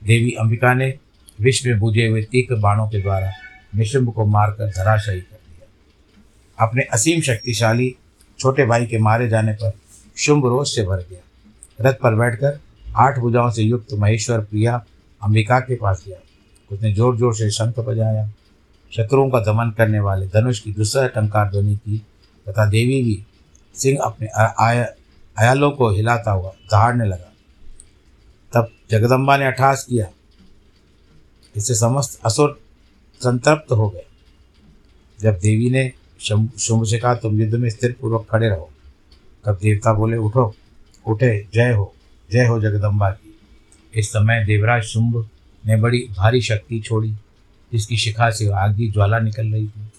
देवी 0.03 0.31
अंबिका 0.31 0.75
ने 0.75 0.95
विश्व 1.41 1.69
में 1.69 1.79
बुझे 1.79 2.07
हुए 2.07 2.23
तीख 2.23 2.53
बाणों 2.53 2.89
के 2.89 3.01
द्वारा 3.03 3.33
निशुंभ 3.75 4.13
को 4.13 4.27
मारकर 4.27 4.71
धराशायी 4.71 5.21
अपने 6.63 6.83
असीम 6.93 7.21
शक्तिशाली 7.23 7.95
छोटे 8.39 8.65
भाई 8.67 8.87
के 8.87 8.99
मारे 9.01 9.29
जाने 9.29 9.53
पर 9.55 9.73
शुंभ 10.17 10.47
रोष 10.47 10.75
से 10.75 10.83
भर 10.85 11.05
गया। 11.11 11.21
रथ 11.81 11.95
पर 11.95 12.15
बैठकर 12.15 12.59
आठ 12.97 13.19
भुजाओं 13.19 13.51
से 13.51 13.63
युक्त 13.63 13.93
महेश्वर 13.95 14.41
प्रिया 14.43 14.75
अंबिका 15.21 15.59
के 15.61 15.77
पास 15.77 16.05
गया। 16.07 16.19
उसने 16.71 16.93
ज़ोर 16.95 17.17
ज़ोर 17.17 17.35
से 17.35 17.51
शंख 17.51 17.79
बजाया। 17.81 18.31
शत्रुओं 18.93 19.29
का 19.31 19.41
दमन 19.43 19.71
करने 19.71 20.01
वाले 20.01 20.27
धनुष 20.29 20.59
की 20.61 20.73
दूसरा 20.73 21.07
टंकार 21.09 21.51
ध्वनि 21.51 21.77
की 21.77 21.99
तथा 22.47 22.67
देवी 22.71 23.03
भी 23.03 23.23
सिंह 23.75 23.99
अपने 24.05 24.29
आय 24.61 24.83
अयालों 25.37 25.71
को 25.71 25.91
हिलाता 25.91 26.31
हुआ 26.31 26.51
दहाड़ने 26.73 27.05
लगा। 27.05 27.31
तब 28.53 28.69
जगदम्बा 28.91 29.37
ने 29.37 29.47
अठास 29.47 29.85
किया। 29.89 30.07
इससे 31.55 31.75
समस्त 31.75 32.21
असुर 32.27 32.59
संतृप्त 33.21 33.73
हो 33.73 33.89
गए। 33.89 34.05
जब 35.19 35.39
देवी 35.39 35.71
ने 35.71 35.91
शुंभ 36.23 36.85
से 36.87 36.99
कहा, 36.99 37.15
तुम 37.15 37.41
युद्ध 37.41 37.55
में 37.55 37.69
स्थिर 37.71 37.97
पूर्वक 38.01 38.27
खड़े 38.31 38.49
रहो। 38.49 38.71
तब 39.45 39.59
देवता 39.63 39.93
बोले, 39.93 40.17
उठो, 40.19 40.55
उठे, 41.07 41.37
जय 41.55 41.73
हो 41.73 41.93
जय 42.29 42.47
हो 42.47 42.61
जगदम्बा 42.61 43.11
की। 43.11 43.35
इस 43.95 44.09
समय 44.09 44.45
देवराज 44.45 44.83
शुंभ 44.83 45.17
ने 45.65 45.77
बड़ी 45.77 45.99
भारी 46.19 46.41
शक्ति 46.43 46.79
छोड़ी, 46.81 47.11
जिसकी 47.73 47.97
शिखा 47.97 48.31
से 48.31 48.49
आग 48.51 48.77
की 48.77 48.91
ज्वाला 48.91 49.19
निकल 49.19 49.47
रही 49.47 49.67
थी, 49.67 49.91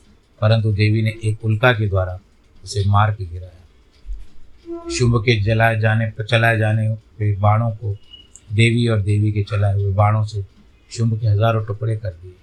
परंतु 0.42 0.72
देवी 0.72 1.02
ने 1.02 1.14
एक 1.24 1.46
उल्का 1.46 1.72
के 1.74 1.88
द्वारा 1.90 2.20
उसे 2.64 2.84
मार 2.86 3.12
के 3.12 3.26
गिराया। 3.26 4.90
शुंभ 4.90 5.18
के 5.26 5.40
जलाए 5.42 5.80
जाने 5.80 6.06
पर 6.08 6.26
चलाए 6.26 6.58
जाने 6.58 6.88
हुए 6.88 7.32
बाणों 7.36 7.70
को 7.72 7.96
देवी 8.54 8.88
और 8.88 9.02
देवी 9.02 9.32
के 9.32 9.44
चलाए 9.44 9.74
हुए 9.74 9.94
बाणों 9.94 10.24
से 10.26 10.44
शुंभ 10.92 11.20
के 11.20 11.28
हज़ारों 11.28 11.66
टुकड़े 11.66 11.96
कर 11.96 12.10
दिए। 12.12 12.34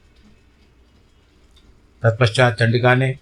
तत्पश्चात 2.03 2.59
चंडिका 2.59 2.95
ने 2.95 3.15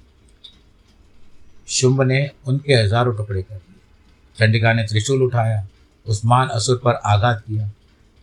शुंभ 1.68 2.02
ने 2.02 2.28
उनके 2.46 2.74
हज़ारों 2.74 3.16
टुकड़े 3.16 3.42
कर 3.42 3.54
दिए। 3.54 3.76
चंडिका 4.38 4.72
ने 4.72 4.84
त्रिशूल 4.84 5.22
उठाया 5.22 5.66
उस 6.06 6.24
मान 6.24 6.48
असुर 6.48 6.80
पर 6.84 7.00
आघात 7.06 7.42
किया। 7.48 7.68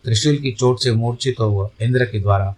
त्रिशूल 0.05 0.37
की 0.37 0.51
चोट 0.51 0.79
से 0.79 0.91
मूर्छित 0.93 1.39
हो 1.39 1.45
हुआ 1.45 1.69
इंद्र 1.81 2.05
के 2.05 2.19
द्वारा 2.19 2.55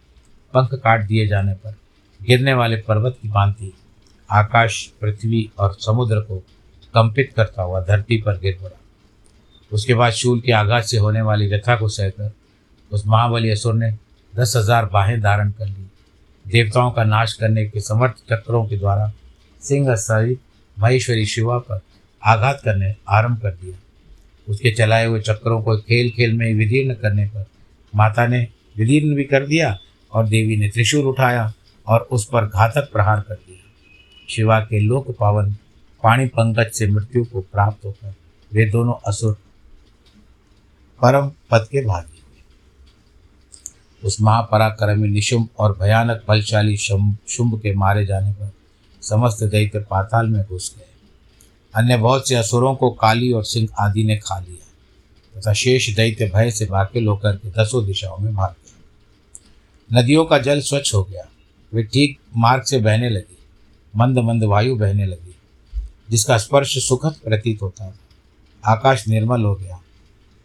पंख 0.53 0.73
काट 0.73 1.05
दिए 1.05 1.27
जाने 1.27 1.53
पर 1.55 1.75
गिरने 2.19 2.53
वाले 2.53 2.75
पर्वत 2.77 3.17
की 3.21 3.29
भांति 3.29 3.73
आकाश, 4.29 4.85
पृथ्वी 5.01 5.49
और 5.59 5.77
समुद्र 5.79 6.19
को 6.21 6.37
कंपित 6.93 7.31
करता 7.35 7.63
हुआ 7.63 7.81
धरती 7.81 8.21
पर 8.21 8.37
गिर 8.39 8.57
पड़ा। 8.63 8.77
उसके 9.71 9.93
बाद 9.93 10.11
शूल 10.13 10.39
के 10.39 10.51
आघात 10.51 10.83
से 10.83 10.97
होने 10.97 11.21
वाली 11.21 11.47
व्यथा 11.47 11.75
को 11.75 11.87
सहकर 11.89 12.31
उस 12.91 13.05
महाबली 13.07 13.49
असुर 13.49 13.73
ने 13.73 13.91
दस 14.33 14.53
हज़ार 14.57 14.85
बाहें 14.85 15.19
धारण 15.21 15.51
कर 15.51 15.67
ली। 15.67 15.87
देवताओं 16.45 16.91
का 16.91 17.03
नाश 17.03 17.33
करने 17.33 17.65
के 17.65 17.81
समर्थ 17.81 18.23
चक्रों 18.29 18.65
के 18.65 18.77
द्वारा 18.77 19.11
सिंह 19.61 19.95
सहित 19.95 20.39
महेश्वरी 20.77 21.25
शिवा 21.25 21.57
पर 21.59 21.79
आघात 22.23 22.61
करने 22.65 22.93
आरंभ 23.09 23.41
कर 23.41 23.51
दिया। 23.51 23.77
उसके 24.47 24.71
चलाए 24.71 25.05
हुए 25.05 25.19
चक्रों 25.19 25.61
को 25.61 25.77
खेल 25.77 26.09
खेल 26.09 26.33
में 26.33 26.53
विदीर्ण 26.53 26.93
करने 26.93 27.25
पर 27.27 27.45
माता 27.93 28.27
ने 28.27 28.47
विदीर्ण 28.77 29.15
भी 29.15 29.23
कर 29.23 29.45
दिया 29.47 29.77
और 30.11 30.27
देवी 30.27 30.57
ने 30.57 30.69
त्रिशूल 30.69 31.05
उठाया 31.05 31.53
और 31.87 32.07
उस 32.11 32.25
पर 32.25 32.45
घातक 32.45 32.89
प्रहार 32.91 33.19
कर 33.19 33.35
दिया। 33.35 33.63
शिवा 34.29 34.59
के 34.59 34.79
लोक 34.79 35.15
पावन 35.19 35.51
पाणी 36.03 36.25
पंकज 36.27 36.71
से 36.71 36.87
मृत्यु 36.87 37.23
को 37.23 37.41
प्राप्त 37.41 37.85
होकर 37.85 38.13
वे 38.51 38.65
दोनों 38.69 38.93
असुर 39.07 39.33
परम 41.01 41.31
पद 41.51 41.67
के 41.71 41.85
भागी 41.85 42.13
उस 44.03 44.17
महापराक्रमी 44.21 45.07
निशुंभ 45.09 45.47
और 45.59 45.77
भयानक 45.77 46.23
बलशाली 46.27 46.77
शुंभ 46.77 47.59
के 47.61 47.73
मारे 47.75 48.05
जाने 48.05 48.31
पर 48.31 48.51
समस्त 49.09 49.43
दैत्य 49.43 49.79
पाताल 49.79 50.27
में 50.27 50.43
घुस 50.43 50.75
गए। 50.77 50.85
अन्य 51.75 51.97
बहुत 51.97 52.27
से 52.29 52.35
असुरों 52.35 52.75
को 52.75 52.91
काली 52.91 53.31
और 53.31 53.43
सिंह 53.43 53.67
आदि 53.79 54.03
ने 54.03 54.17
खा 54.17 54.39
लिया, 54.39 55.39
तथा 55.39 55.53
शेष 55.53 55.89
दैत्य 55.95 56.31
भय 56.35 56.51
से 56.51 56.65
वाकिल 56.65 57.07
होकर 57.07 57.35
के 57.35 57.49
दसों 57.49 57.85
दिशाओं 57.85 58.17
में 58.17 58.33
भाग 58.35 58.49
गए। 58.49 59.99
नदियों 59.99 60.25
का 60.25 60.37
जल 60.37 60.61
स्वच्छ 60.61 60.93
हो 60.93 61.03
गया। 61.03 61.23
वे 61.73 61.83
ठीक 61.83 62.17
मार्ग 62.37 62.63
से 62.63 62.77
बहने 62.77 63.09
लगी, 63.09 63.37
मंद 63.95 64.19
मंद 64.19 64.43
वायु 64.43 64.75
बहने 64.75 65.05
लगी, 65.05 65.35
जिसका 66.09 66.37
स्पर्श 66.37 66.77
सुखद 66.87 67.15
प्रतीत 67.23 67.61
होता 67.61 67.89
था। 67.89 67.97
आकाश 68.65 69.07
निर्मल 69.07 69.41
हो 69.41 69.55
गया। 69.55 69.79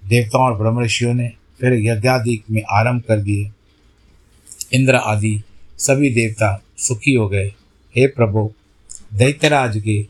देवताओं 0.03 0.45
और 0.45 0.59
ब्रह्म 0.59 0.85
ऋषियों 0.85 1.15
ने 1.15 1.29
फिर 1.61 1.73
यज्ञादि 1.73 2.43
में 2.51 2.63
आरंभ 2.71 3.03
कर 3.03 3.21
दिए। 3.21 3.51
इंद्र 4.73 4.95
आदि 4.95 5.43
सभी 5.79 6.11
देवता 6.11 6.63
सुखी 6.79 7.15
हो 7.15 7.29
गए। 7.29 7.53
हे 7.97 8.07
प्रभु 8.07 8.53
दैत्यराज 9.13 9.77
के 9.79 10.09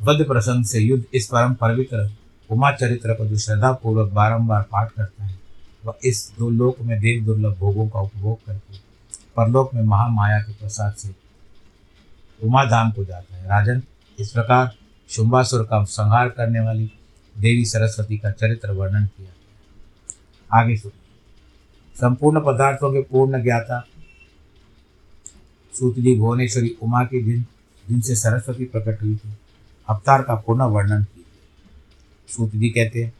वध 0.00 0.24
प्रसंग 0.26 0.64
से 0.64 0.80
युद्ध 0.80 1.04
इस 1.14 1.26
परम 1.26 1.54
पवित्र 1.54 2.10
उमा 2.50 2.70
चरित्र 2.72 3.14
को 3.14 3.26
जो 3.26 3.38
श्रद्धापूर्वक 3.38 4.12
बारंबार 4.12 4.62
पाठ 4.62 4.92
करता 4.92 5.24
है, 5.24 5.38
वह 5.84 5.98
इस 6.04 6.32
दो 6.38 6.50
लोक 6.50 6.80
में 6.80 6.98
देव 7.00 7.24
दुर्लभ 7.24 7.56
भोगों 7.58 7.88
का 7.88 8.00
उपभोग 8.00 8.44
करके 8.46 8.78
परलोक 9.36 9.74
में 9.74 9.82
महामाया 9.82 10.38
के 10.38 10.52
प्रसाद 10.52 10.94
से 10.94 11.14
उमा 12.42 12.64
धाम 12.64 12.92
को 12.92 13.04
जाता 13.04 13.36
है। 13.36 13.44
राजन, 13.44 13.82
इस 14.18 14.32
प्रकार 14.32 14.72
शुंभासुर 15.08 15.64
का 15.64 15.84
संहार 15.84 16.28
करने 16.28 16.60
वाली 16.60 16.90
देवी 17.38 17.64
सरस्वती 17.64 18.18
का 18.18 18.30
चरित्र 18.30 18.70
वर्णन 18.70 19.06
किया 19.06 20.58
आगे 20.60 20.76
सुनिए। 20.76 21.96
संपूर्ण 22.00 22.40
पदार्थों 22.40 22.92
के 22.92 23.02
पूर्ण 23.02 23.42
ज्ञाता 23.42 23.86
सूत 25.78 25.94
जी 25.94 26.14
भुवनेश्वरी 26.16 26.76
उमा 26.82 27.02
के 27.04 27.22
दिन 27.22 27.44
जिनसे 27.86 28.14
सरस्वती 28.16 28.64
प्रकट 28.64 29.02
हुई 29.02 29.14
थी, 29.16 29.28
अवतार 29.88 30.22
का 30.22 30.34
पुनः 30.36 30.64
वर्णन 30.64 31.04
कीजिए 31.04 32.32
सूत 32.36 32.54
जी 32.54 32.70
कहते 32.70 33.02
हैं, 33.04 33.12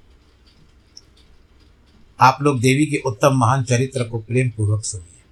आप 2.21 2.39
लोग 2.43 2.61
देवी 2.61 2.87
के 2.87 2.97
उत्तम 3.07 3.37
महान 3.37 3.63
चरित्र 3.65 4.05
को 4.05 4.19
प्रेम 4.19 4.51
पूर्वक 4.51 4.85
सुनिए, 4.85 5.23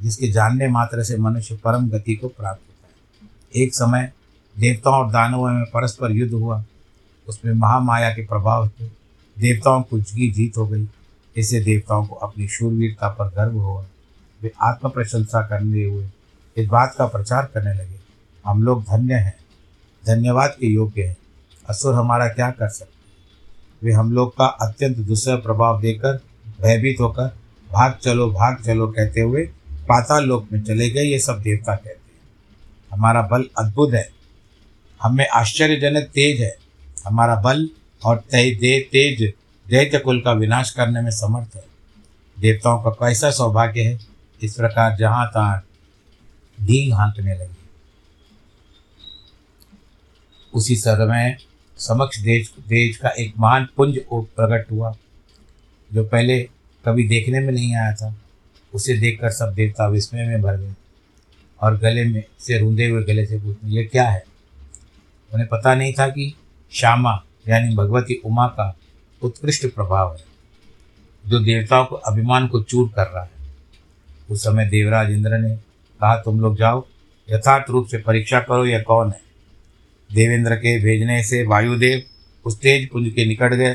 जिसके 0.00 0.30
जानने 0.32 0.68
मात्र 0.68 1.04
से 1.04 1.16
मनुष्य 1.16 1.56
परम 1.56 1.88
गति 1.88 2.14
को 2.14 2.28
प्राप्त 2.28 2.60
होता 2.60 2.88
है। 2.88 3.62
एक 3.62 3.74
समय 3.74 4.10
देवताओं 4.56 4.94
और 4.96 5.10
दानवों 5.12 5.50
में 5.50 5.64
परस्पर 5.64 6.12
युद्ध 6.12 6.32
हुआ, 6.32 6.64
उसमें 7.26 7.52
महामाया 7.52 8.10
के 8.10 8.26
प्रभाव 8.26 8.68
से 8.68 8.86
देवताओं 9.36 9.82
को 9.82 9.98
की 9.98 10.30
जीत 10.30 10.56
हो 10.56 10.66
गई, 10.68 10.86
इससे 11.36 11.60
देवताओं 11.60 12.06
को 12.06 12.14
अपनी 12.16 12.48
शूरवीरता 12.48 13.08
पर 13.08 13.28
गर्व 13.28 13.58
हुआ। 13.58 13.84
वे 14.40 14.52
आत्म 14.62 14.88
प्रशंसा 14.88 15.46
करने 15.48 15.84
हुए 15.84 16.08
इस 16.56 16.68
बात 16.68 16.94
का 16.98 17.06
प्रचार 17.06 17.50
करने 17.54 17.74
लगे। 17.74 17.98
हम 18.44 18.62
लोग 18.62 18.82
धन्य 18.82 19.14
हैं, 19.14 19.34
धन्यवाद 20.06 20.50
के 20.50 20.66
योग्य 20.66 21.02
हैं। 21.02 21.16
असुर 21.68 21.94
हमारा 21.94 22.28
क्या 22.28 22.50
कर 22.50 22.68
सकते 22.68 22.94
वे 23.82 23.92
हम 23.92 24.12
लोग 24.12 24.36
का 24.36 24.46
अत्यंत 24.46 24.96
दूसरा 24.96 25.36
प्रभाव 25.36 25.80
देकर, 25.80 26.20
भयभीत 26.60 27.00
होकर, 27.00 27.26
भाग 27.70 27.94
चलो 28.02 28.30
भाग 28.30 28.62
चलो 28.64 28.86
कहते 28.88 29.20
हुए 29.20 29.44
पाताल 29.88 30.24
लोक 30.24 30.48
में 30.52 30.62
चले 30.62 30.90
गए, 30.90 31.02
ये 31.02 31.18
सब 31.18 31.40
देवता 31.40 31.74
कहते 31.74 31.88
हैं। 31.88 31.96
हमारा 32.92 33.22
बल 33.22 33.44
अद्भुत 33.58 33.92
है। 33.92 34.08
हमें 35.02 35.28
आश्चर्यजनक 35.28 36.04
तेज 36.04 36.40
है। 36.40 36.56
हमारा 37.06 37.34
बल 37.36 37.68
और 38.04 38.16
तय 38.30 38.50
दे, 38.50 38.80
तेज 38.92 39.32
दैत्य 39.66 39.98
कुल 39.98 40.20
का 40.20 40.32
विनाश 40.32 40.70
करने 40.70 41.00
में 41.00 41.10
समर्थ 41.10 41.56
है। 41.56 41.64
देवताओं 42.40 42.82
का 42.82 42.90
कैसा 42.90 43.30
सौभाग्य 43.30 43.82
है? 43.82 43.98
इस 44.42 44.54
प्रकार 44.54 44.96
जहाँ 44.96 45.26
तहाँ 45.34 45.65
ढींग 46.60 46.92
हाँकने 46.92 47.34
लगी। 47.34 47.54
उसी 50.54 50.76
समय 50.76 51.36
समक्ष 51.78 52.18
देश 52.18 52.52
देश 52.68 52.96
का 52.96 53.08
एक 53.08 53.34
महान 53.38 53.68
पुंज 53.76 53.98
प्रकट 54.12 54.70
हुआ, 54.70 54.94
जो 55.90 56.04
पहले 56.04 56.38
कभी 56.84 57.06
देखने 57.08 57.40
में 57.40 57.52
नहीं 57.52 57.74
आया 57.76 57.94
था। 57.94 58.14
उसे 58.74 58.96
देखकर 58.98 59.30
सब 59.30 59.52
देवता 59.54 59.86
विस्मय 59.86 60.26
में 60.26 60.42
भर 60.42 60.56
गए 60.56 60.74
और 61.60 61.76
गले 61.78 62.04
में 62.04 62.22
से 62.40 62.58
रूंधे 62.58 62.86
हुए 62.86 63.02
गले 63.02 63.26
से 63.26 63.38
पूछते 63.38 63.68
ये 63.68 63.84
क्या 63.84 64.08
है? 64.08 64.24
उन्हें 65.34 65.48
पता 65.48 65.74
नहीं 65.74 65.92
था 65.92 66.08
कि 66.08 66.34
श्यामा, 66.72 67.22
यानी 67.48 67.74
भगवती 67.74 68.14
उमा 68.24 68.46
का 68.48 68.76
उत्कृष्ट 69.22 69.66
प्रभाव 69.66 70.16
है, 70.16 70.24
जो 71.26 71.38
देवताओं 71.38 71.86
को 71.86 71.94
अभिमान 71.96 72.48
को 72.48 72.62
चूर 72.62 72.88
कर 72.88 73.06
रहा 73.06 73.22
है। 73.22 73.30
उस 74.30 74.42
समय 74.42 74.66
देवराज 74.66 75.10
इंद्र 75.10 75.38
ने 75.38 75.56
कहा, 76.00 76.16
तुम 76.16 76.40
लोग 76.40 76.56
जाओ, 76.56 76.84
यथार्थ 77.28 77.70
रूप 77.70 77.86
से 77.86 77.98
परीक्षा 77.98 78.40
करो, 78.40 78.64
यह 78.66 78.82
कौन 78.82 79.10
है? 79.10 79.20
देवेंद्र 80.10 80.56
के 80.56 80.78
भेजने 80.78 81.22
से 81.22 81.42
वायुदेव 81.46 82.02
उस 82.44 82.58
तेज 82.60 82.88
पुंज 82.90 83.08
के 83.08 83.26
निकट 83.26 83.54
गए। 83.54 83.74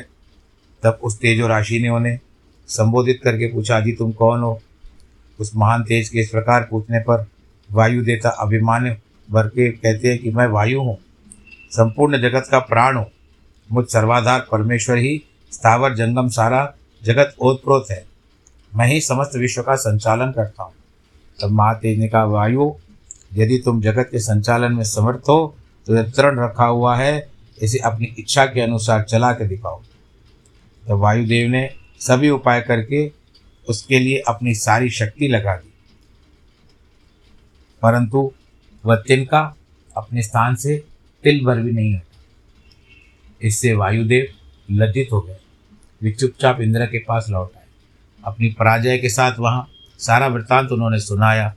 तब 0.84 1.00
उस 1.04 1.20
तेजो 1.20 1.48
राशि 1.48 1.80
ने 1.80 1.90
उन्हें 1.90 2.20
संबोधित 2.70 3.20
करके 3.24 3.52
पूछा 3.54 3.80
जी 3.80 3.92
तुम 3.92 4.12
कौन 4.12 4.42
हो? 4.42 4.60
उस 5.40 5.52
महान 5.56 5.84
तेज 5.84 6.10
के 6.10 6.20
इस 6.20 6.30
प्रकार 6.30 6.68
पूछने 6.70 7.00
पर 7.00 7.26
वायु 7.70 8.04
देता 8.04 8.30
अभिमान 8.42 8.90
भर 9.30 9.48
के 9.48 9.70
कहते 9.72 10.08
हैं 10.08 10.18
कि 10.20 10.32
मैं 10.32 10.48
वायु 10.48 10.82
हूँ, 10.82 10.98
संपूर्ण 11.72 12.22
जगत 12.22 12.48
का 12.52 12.60
प्राण 12.62 12.98
हूँ। 12.98 13.06
मुझ 13.70 13.86
सर्वाधार 13.88 14.48
परमेश्वर 14.52 14.98
ही, 14.98 15.22
स्थावर 15.52 15.94
जंगम 15.96 16.28
सारा 16.30 16.74
जगत 17.02 17.36
ओतप्रोत 17.40 17.92
है। 17.92 18.04
मैं 18.72 18.88
ही 18.88 19.00
समस्त 19.02 19.36
विश्व 19.36 19.62
का 19.62 19.76
संचालन 19.78 20.32
करता 20.32 20.64
हूँ। 20.64 20.74
तब 21.42 21.52
महातेज 21.52 22.00
ने 22.00 22.08
कहा, 22.08 22.24
वायु, 22.24 22.72
यदि 23.34 23.58
तुम 23.58 23.82
जगत 23.82 24.10
के 24.12 24.20
संचालन 24.20 24.74
में 24.74 24.84
समर्थ 24.84 25.30
हो 25.30 25.56
तो 25.88 26.04
तरण 26.04 26.40
रखा 26.40 26.66
हुआ 26.66 26.96
है, 26.98 27.30
इसे 27.62 27.78
अपनी 27.78 28.06
इच्छा 28.20 28.46
के 28.46 28.62
अनुसार 28.62 29.04
चला 29.04 29.32
के 29.32 29.48
दिखाओ। 29.48 29.82
तो 30.88 30.98
वायुदेव 30.98 31.50
ने 31.50 31.70
सभी 32.00 32.30
उपाय 32.30 32.62
करके 32.62 33.12
उसके 33.68 34.00
लिए 34.00 34.18
अपनी 34.28 34.54
सारी 34.56 34.90
शक्ति 34.90 35.28
लगा 35.28 35.56
दी। 35.56 35.74
परंतु 37.82 38.32
वह 38.86 38.96
तिनका 38.96 39.42
अपने 39.98 40.22
स्थान 40.22 40.56
से 40.56 40.76
तिल 41.24 41.44
भर 41.46 41.58
भी 41.58 41.72
नहीं 41.72 41.94
हटा। 41.96 42.18
इससे 43.42 43.74
वायुदेव 43.74 44.28
लज्जित 44.72 45.10
हो 45.12 45.22
गए। 45.22 45.38
वे 46.02 46.12
चुपचाप 46.12 46.62
इंद्र 46.62 46.86
के 46.86 47.00
पास 47.00 47.26
लौट 47.30 47.52
आए। 47.58 47.64
अपनी 48.24 48.50
पराजय 48.50 48.98
के 48.98 49.10
साथ 49.10 49.40
वहाँ 49.40 49.68
सारा 50.02 50.28
वृत्तांत 50.28 50.72
उन्होंने 50.72 51.00
सुनाया। 51.00 51.54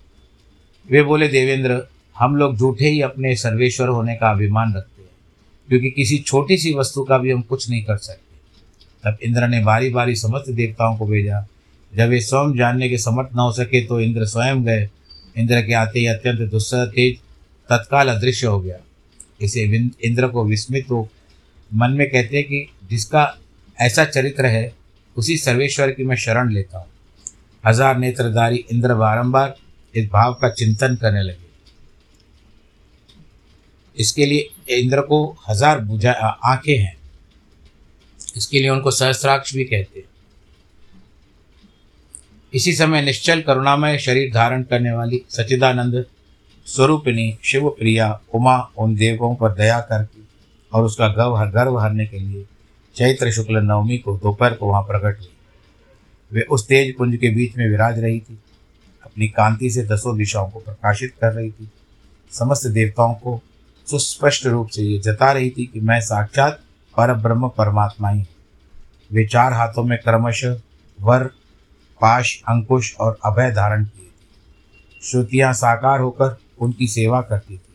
वे 0.89 1.03
बोले, 1.03 1.29
देवेंद्र, 1.29 1.81
हम 2.17 2.37
लोग 2.37 2.57
झूठे 2.57 2.89
ही 2.89 3.01
अपने 3.01 3.35
सर्वेश्वर 3.37 3.89
होने 3.89 4.15
का 4.15 4.31
अभिमान 4.31 4.75
रखते 4.75 5.03
हैं, 5.03 5.11
क्योंकि 5.69 5.91
किसी 5.91 6.19
छोटी 6.19 6.57
सी 6.57 6.73
वस्तु 6.75 7.05
का 7.05 7.19
भी 7.19 7.31
हम 7.31 7.43
कुछ 7.43 7.69
नहीं 7.71 7.83
कर 7.85 7.97
सकते। 7.97 8.23
तब 9.05 9.19
इंद्र 9.23 9.49
ने 9.49 9.63
बारी 9.65 9.91
बारी 9.91 10.15
समस्त 10.17 10.51
देवताओं 10.51 10.97
को 10.97 11.07
भेजा। 11.07 11.47
जब 11.93 12.09
वे 12.09 12.21
स्वयं 12.21 12.57
जानने 12.57 12.89
के 12.89 12.99
समर्थ 12.99 13.35
न 13.37 13.39
हो 13.39 13.53
सके 13.53 13.85
तो 13.87 14.01
इंद्र 14.01 14.27
स्वयं 14.27 14.63
गए। 14.65 14.89
इंद्र 15.37 15.61
के 15.63 15.75
आते 15.75 16.01
ही 16.01 16.07
अत्यंत 16.07 16.49
दुस्सह, 16.51 16.85
तेज, 16.87 17.19
तत्काल 17.69 18.09
अदृश्य 18.09 18.47
हो 18.47 18.61
गया। 18.61 18.77
इसे 19.41 19.63
इंद्र 20.05 20.29
को 20.29 20.45
विस्मित 20.45 20.91
हो 20.91 21.09
मन 21.71 21.91
में 21.91 22.09
कहते 22.11 22.37
हैं 22.37 22.45
कि 22.45 22.67
जिसका 22.91 23.27
ऐसा 23.79 24.05
चरित्र 24.05 24.47
है, 24.47 24.73
उसी 25.17 25.37
सर्वेश्वर 25.37 25.91
की 25.91 26.05
मैं 26.05 26.17
शरण 26.17 26.51
लेता 26.51 26.79
हूँ। 26.79 26.87
हज़ार 27.65 27.97
नेत्रधारी 27.99 28.65
इंद्र 28.73 28.95
बारंबार 28.95 29.55
इस 29.95 30.09
भाव 30.11 30.35
का 30.35 30.49
चिंतन 30.51 30.97
करने 30.97 31.23
लगे। 31.23 31.43
इसके 33.97 34.27
लिए 34.27 34.79
इंद्र 34.79 35.01
को 35.01 35.25
हज़ार 35.49 35.81
बुझा 35.81 36.13
आँखें 36.45 36.77
हैं। 36.77 36.97
इसके 38.37 38.59
लिए 38.59 38.69
उनको 38.71 38.91
सहस्राक्ष 38.91 39.55
भी 39.55 39.65
कहते 39.65 39.99
हैं। 40.01 40.07
इसी 42.53 42.73
समय 42.73 43.03
निश्चल 43.03 43.41
करुणामय 43.43 43.99
शरीर 43.99 44.33
धारण 44.35 44.63
करने 44.63 44.93
वाली 44.93 45.23
सचिदानंद 45.31 46.05
स्वरूपिणी 46.67 47.37
शिव 47.45 47.69
प्रिया 47.71 48.09
उमा, 48.35 48.57
उन 48.79 48.95
देवों 48.97 49.35
पर 49.35 49.53
दया 49.55 49.81
करके 49.81 50.23
और 50.73 50.85
उसका 50.85 51.09
गर्व 51.09 51.37
गर्व 51.53 51.79
हरने 51.79 52.07
के 52.07 52.19
लिए 52.19 52.45
चैत्र 52.97 53.31
शुक्ल 53.33 53.63
नवमी 53.63 53.99
को 53.99 54.17
दोपहर 54.17 54.55
को 54.55 54.67
वहाँ 54.67 54.83
प्रकट 54.83 55.21
हुई 55.21 55.29
वे 56.35 56.43
उस 56.43 56.69
तेज 56.69 56.97
पुंज 56.97 57.17
के 57.17 57.31
बीच 57.31 57.57
में 57.57 57.69
विराज 57.69 57.99
रही 57.99 58.21
थी। 58.21 58.39
अपनी 59.05 59.29
कांति 59.29 59.71
से 59.71 59.85
दसों 59.85 60.19
दिशाओं 60.19 60.51
को 60.51 60.59
प्रकाशित 60.59 61.15
कर 61.21 61.33
रही 61.33 61.51
थी। 61.51 61.71
समस्त 62.31 62.67
देवताओं 62.67 63.15
को 63.15 63.43
सुस्पष्ट 63.87 64.47
रूप 64.47 64.69
से 64.69 64.83
ये 64.83 64.99
जता 64.99 65.33
रही 65.33 65.51
थी 65.51 65.67
कि 65.67 65.81
मैं 65.81 66.01
साक्षात 66.01 66.61
पर 66.97 67.15
ब्रह्म 67.15 67.49
परमात्मा 67.49 68.09
ही। 68.09 68.25
वे 69.13 69.27
चार 69.27 69.53
हाथों 69.53 69.85
में 69.85 69.99
क्रमशः 69.99 70.61
वर, 71.01 71.25
पाश, 72.01 72.43
अंकुश 72.49 72.97
और 72.97 73.19
अभय 73.25 73.51
धारण 73.51 73.85
किए 73.85 74.07
थे। 74.07 74.11
श्रुतियाँ 75.03 75.53
साकार 75.53 76.01
होकर 76.01 76.37
उनकी 76.59 76.87
सेवा 76.87 77.21
करती 77.21 77.59
थी। 77.59 77.75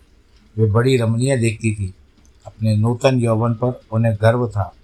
वे 0.58 0.72
बड़ी 0.72 0.98
रमणीय 0.98 1.38
देखती 1.38 1.76
थी। 1.76 1.94
अपने 2.46 2.78
नूतन 2.78 3.20
यौवन 3.20 3.54
पर 3.54 3.82
उन्हें 3.92 4.18
गर्व 4.22 4.48
था। 4.48 4.76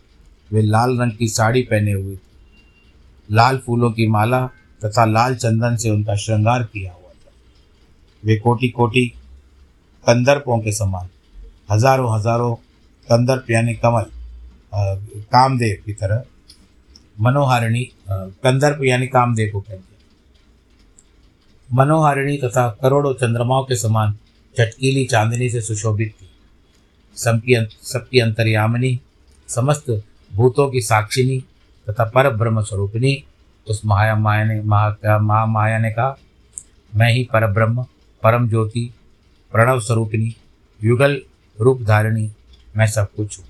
वे 0.54 0.62
लाल 0.62 0.98
रंग 1.02 1.12
की 1.12 1.28
साड़ी 1.28 1.62
पहने 1.62 1.92
हुए 1.92 2.16
थे। 2.16 2.25
लाल 3.30 3.58
फूलों 3.58 3.92
की 3.92 4.08
माला 4.08 4.46
तथा 4.82 5.06
लाल 5.06 5.36
चंदन 5.36 5.76
से 5.76 5.90
उनका 5.90 6.16
श्रृंगार 6.16 6.64
किया 6.64 6.92
हुआ 6.92 7.10
था। 7.10 7.32
वे 8.24 8.36
कोटि 8.36 8.70
कोटि 8.70 9.06
कंदर्पों 10.06 10.60
के 10.60 10.72
समान, 10.72 11.10
हज़ारों 11.72 12.14
हज़ारों 12.16 12.54
कंदर्प 13.08 13.50
यानी 13.52 13.74
कमल 13.76 14.06
कामदेव 14.74 15.82
की 15.86 15.94
तरह 15.94 16.24
मनोहारिणी 17.22 17.84
कंदर्प 18.10 18.84
यानी 18.84 19.08
कामदेव 19.08 19.50
को 19.54 19.60
कहते 19.60 19.76
हैं। 19.76 19.84
मनोहारिणी 21.70 22.38
तथा 22.38 22.68
करोड़ों 22.82 23.14
चंद्रमाओं 23.14 23.64
के 23.64 23.76
समान 23.76 24.18
चटकीली 24.56 25.06
चांदनी 25.06 25.50
से 25.50 25.62
सुशोभित 25.62 26.12
थी। 26.12 26.30
सबकी 27.18 27.56
सबकी 27.84 28.20
अंतर्यामिनी 28.20 29.00
समस्त 29.50 29.90
भूतों 30.32 30.70
की 30.72 30.82
साक्षिनी 30.82 31.44
तथा 31.89 32.04
पर 32.04 32.30
ब्रह्म 32.30 32.62
स्वरूपिणी, 32.62 33.24
उस 33.69 33.82
माया 33.86 34.15
माया 34.15 34.43
ने 34.43 34.62
महा 34.62 35.19
महामाया 35.19 35.78
ने 35.78 35.91
कहा, 35.91 36.17
मैं 36.95 37.12
ही 37.12 37.24
पर 37.24 37.48
ब्रह्म 37.48 37.86
परम 38.24 38.50
ज्योति, 38.50 38.93
प्रणव 39.52 39.80
स्वरूपिणी, 39.80 40.36
युगल 40.84 41.21
रूप 41.62 41.82
धारिणी, 41.82 42.32
मैं 42.78 42.88
सब 42.88 43.08
कुछ 43.17 43.39
हूँ। 43.39 43.45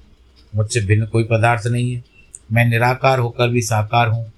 मुझसे 0.56 0.82
भिन्न 0.82 1.06
कोई 1.06 1.24
पदार्थ 1.24 1.68
नहीं 1.68 1.96
है। 1.96 2.04
मैं 2.52 2.66
निराकार 2.66 3.20
होकर 3.20 3.50
भी 3.50 3.62
साकार 3.62 4.08
हूँ। 4.08 4.32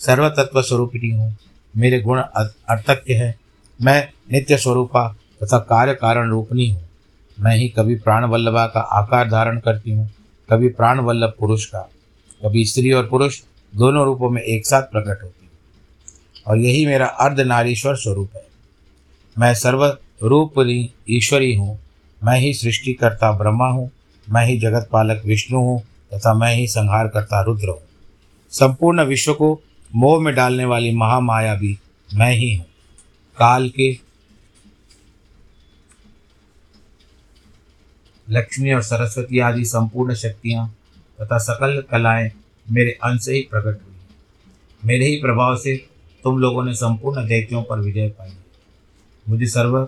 सर्वतत्व 0.00 0.62
स्वरूपिणी 0.62 1.10
हूँ। 1.10 1.36
मेरे 1.76 2.00
गुण 2.00 2.18
अर्थक्य 2.18 3.14
है। 3.14 3.34
मैं 3.82 4.08
नित्य 4.32 4.56
स्वरूपा 4.56 5.16
तथा 5.42 5.58
कार्य 5.58 5.94
कारण 5.94 6.30
रूपनी 6.30 6.70
हूँ। 6.70 6.88
मैं 7.40 7.56
ही 7.56 7.68
कभी 7.68 7.94
प्राण 7.94 8.24
वल्लभा 8.24 8.66
का 8.66 8.80
आकार 8.80 9.30
धारण 9.30 9.58
करती 9.58 9.90
हूँ। 9.90 10.10
कभी 10.50 10.68
प्राण 10.68 11.00
वल्लभ 11.00 11.32
पुरुष 11.40 11.66
का। 11.66 11.90
कभी 12.44 12.64
स्त्री 12.64 12.92
और 12.92 13.06
पुरुष 13.06 13.42
दोनों 13.74 14.04
रूपों 14.04 14.30
में 14.30 14.42
एक 14.42 14.66
साथ 14.66 14.82
प्रकट 14.82 15.22
होती 15.22 15.44
हूँ। 15.44 15.50
और 16.46 16.58
यही 16.58 16.86
मेरा 16.86 17.06
अर्ध 17.06 17.40
नारीश्वर 17.40 17.94
स्वरूप 17.94 18.30
है। 18.36 18.46
मैं 19.38 19.54
सर्व 19.54 19.98
रूपनी 20.22 20.90
ईश्वरी 21.10 21.54
हूँ। 21.54 21.78
मैं 22.24 22.38
ही 22.38 22.54
सृष्टिकर्ता 22.54 23.32
ब्रह्मा 23.32 23.68
हूँ। 23.68 23.90
मैं 24.30 24.46
ही 24.46 24.58
जगत 24.58 24.88
पालक 24.92 25.22
विष्णु 25.24 25.58
हूँ 25.58 25.82
तथा 26.14 26.34
मैं 26.34 26.54
ही 26.54 26.66
संहार 26.66 27.08
करता 27.08 27.42
रुद्र 27.42 27.68
हूँ। 27.68 27.82
संपूर्ण 28.50 29.02
विश्व 29.02 29.34
को 29.34 29.60
मोह 29.94 30.20
में 30.20 30.34
डालने 30.34 30.64
वाली 30.64 30.94
महामाया 30.94 31.54
भी 31.54 31.78
मैं 32.14 32.32
ही 32.32 32.56
हूँ। 32.56 32.66
काल 33.38 33.68
के 33.68 33.98
लक्ष्मी 38.30 38.72
और 38.72 38.82
सरस्वती 38.82 39.38
आदि 39.38 39.64
संपूर्ण 39.64 40.14
शक्तियाँ 40.14 40.74
तथा 41.22 41.38
सकल 41.38 41.84
कलाएँ 41.90 42.30
मेरे 42.70 42.90
अंश 42.90 43.24
से 43.24 43.34
ही 43.34 43.40
प्रकट 43.50 43.80
हुई। 43.82 43.96
मेरे 44.84 45.06
ही 45.06 45.16
प्रभाव 45.16 45.56
से 45.56 45.86
तुम 46.24 46.38
लोगों 46.38 46.64
ने 46.64 46.74
संपूर्ण 46.74 47.26
दैत्यों 47.26 47.62
पर 47.62 47.80
विजय 47.80 48.08
पाई 48.08 48.30
मुझे 49.28 49.46
सर्व 49.46 49.78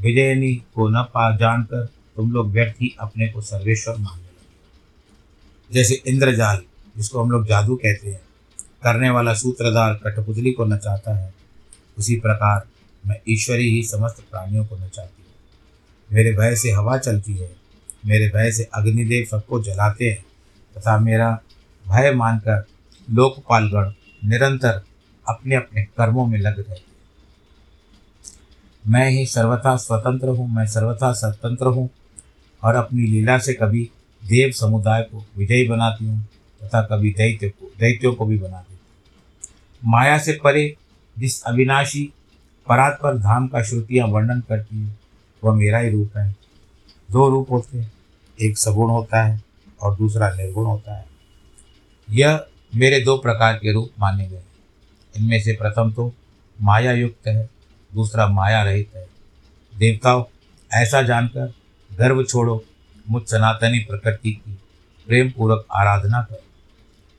विजयनी 0.00 0.54
को 0.54 0.88
न 0.88 1.02
पा 1.02 1.36
जानकर 1.36 1.88
तुम 2.16 2.32
लोग 2.32 2.50
व्यर्थ 2.50 2.74
ही 2.82 2.96
अपने 3.00 3.28
को 3.28 3.40
सर्वेश्वर 3.40 3.96
मानने 3.96 4.22
लगे। 4.22 5.74
जैसे 5.74 6.02
इंद्रजाल, 6.06 6.62
जिसको 6.96 7.22
हम 7.22 7.30
लोग 7.30 7.46
जादू 7.46 7.76
कहते 7.76 8.10
हैं, 8.10 8.20
करने 8.82 9.10
वाला 9.10 9.34
सूत्रधार 9.34 9.94
कठपुतली 9.94 10.52
को 10.52 10.64
नचाता 10.64 11.16
है, 11.16 11.34
उसी 11.98 12.16
प्रकार 12.16 12.66
मैं 13.06 13.20
ईश्वरी 13.28 13.70
ही 13.70 13.82
समस्त 13.82 14.24
प्राणियों 14.30 14.66
को 14.66 14.76
नचाती 14.76 15.22
हूँ। 15.22 15.34
मेरे 16.12 16.32
भय 16.32 16.56
से 16.56 16.70
हवा 16.70 16.98
चलती 16.98 17.32
है, 17.32 17.56
मेरे 18.06 18.28
भय 18.28 18.52
से 18.52 18.68
अग्निदेव 18.74 19.24
सबको 19.24 19.62
जलाते 19.62 20.10
हैं 20.10 20.24
तथा 20.78 20.98
मेरा 20.98 21.30
भय 21.86 22.12
मानकर 22.14 22.64
लोकपालगण 23.08 23.92
निरंतर 24.24 24.82
अपने 25.26 25.54
अपने 25.54 25.82
कर्मों 25.96 26.26
में 26.26 26.38
लग 26.38 26.58
गए 26.58 26.82
मैं 28.84 29.08
ही 29.10 29.24
सर्वथा 29.26 29.76
स्वतंत्र 29.76 30.28
हूँ, 30.28 30.48
मैं 30.48 30.66
सर्वथा 30.66 31.12
स्वतंत्र 31.12 31.66
हूँ 31.66 31.88
और 32.62 32.74
अपनी 32.74 33.06
लीला 33.06 33.38
से 33.38 33.52
कभी 33.54 33.82
देव 34.22 34.50
समुदाय 34.50 35.02
को 35.02 35.24
विजयी 35.38 35.68
बनाती 35.68 36.06
हूँ 36.06 36.20
तथा 36.60 36.82
कभी 36.82 37.10
दैत्य 37.10 37.48
को, 37.48 37.70
दैत्यों 37.78 38.14
को 38.14 38.26
भी 38.26 38.38
बना 38.38 38.58
देती 38.58 38.74
हूँ। 38.74 39.90
माया 39.92 40.18
से 40.18 40.38
परे 40.44 40.74
जिस 41.16 41.42
अविनाशी 41.42 42.04
परात्पर 42.66 43.18
धाम 43.18 43.48
का 43.48 43.62
श्रुतियाँ 43.62 44.06
वर्णन 44.08 44.40
करती 44.40 44.80
है, 44.80 44.96
वह 45.42 45.54
मेरा 45.54 45.78
ही 45.78 45.90
रूप 45.90 46.16
है। 46.16 46.30
दो 47.08 47.28
रूप 47.28 47.50
होते 47.50 47.78
हैं, 47.78 47.92
एक 48.38 48.58
सगुण 48.58 48.90
होता 48.90 49.22
है 49.22 49.42
और 49.82 49.96
दूसरा 49.96 50.28
निर्गुण 50.34 50.66
होता 50.66 50.96
है। 50.96 51.06
यह 52.10 52.44
मेरे 52.76 53.00
दो 53.00 53.16
प्रकार 53.18 53.54
के 53.54 53.72
रूप 53.72 53.90
माने 54.00 54.28
गए 54.28 54.42
इनमें 55.14 55.40
से 55.40 55.52
प्रथम 55.52 55.92
तो 55.92 56.12
माया 56.62 56.92
युक्त 56.92 57.26
है, 57.26 57.48
दूसरा 57.94 58.26
माया 58.28 58.62
रहित 58.62 58.90
है। 58.96 59.06
देवताओं, 59.74 60.24
ऐसा 60.72 61.02
जानकर 61.02 61.52
गर्व 61.92 62.22
छोड़ो, 62.24 62.64
मुझ 63.10 63.22
सनातनी 63.22 63.78
प्रकृति 63.78 64.32
की 64.32 64.58
प्रेम 65.06 65.30
पूर्वक 65.30 65.66
आराधना 65.72 66.22
करो। 66.22 66.42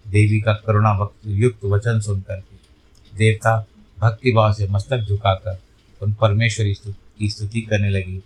देवी 0.08 0.42
का 0.42 0.54
करुणा 0.54 0.94
भक्त 0.94 1.16
युक्त 1.26 1.66
वचन 1.66 2.00
सुनकर 2.00 2.36
के 2.36 3.18
देवता 3.18 3.66
भक्तिभाव 4.00 4.54
से 4.54 4.68
मस्तक 4.68 5.00
झुकाकर 5.00 5.60
उन 6.02 6.14
परमेश्वरी 6.14 6.74
की 7.20 7.30
स्तुति 7.30 7.62
करने 7.62 7.90
लगी। 7.90 8.24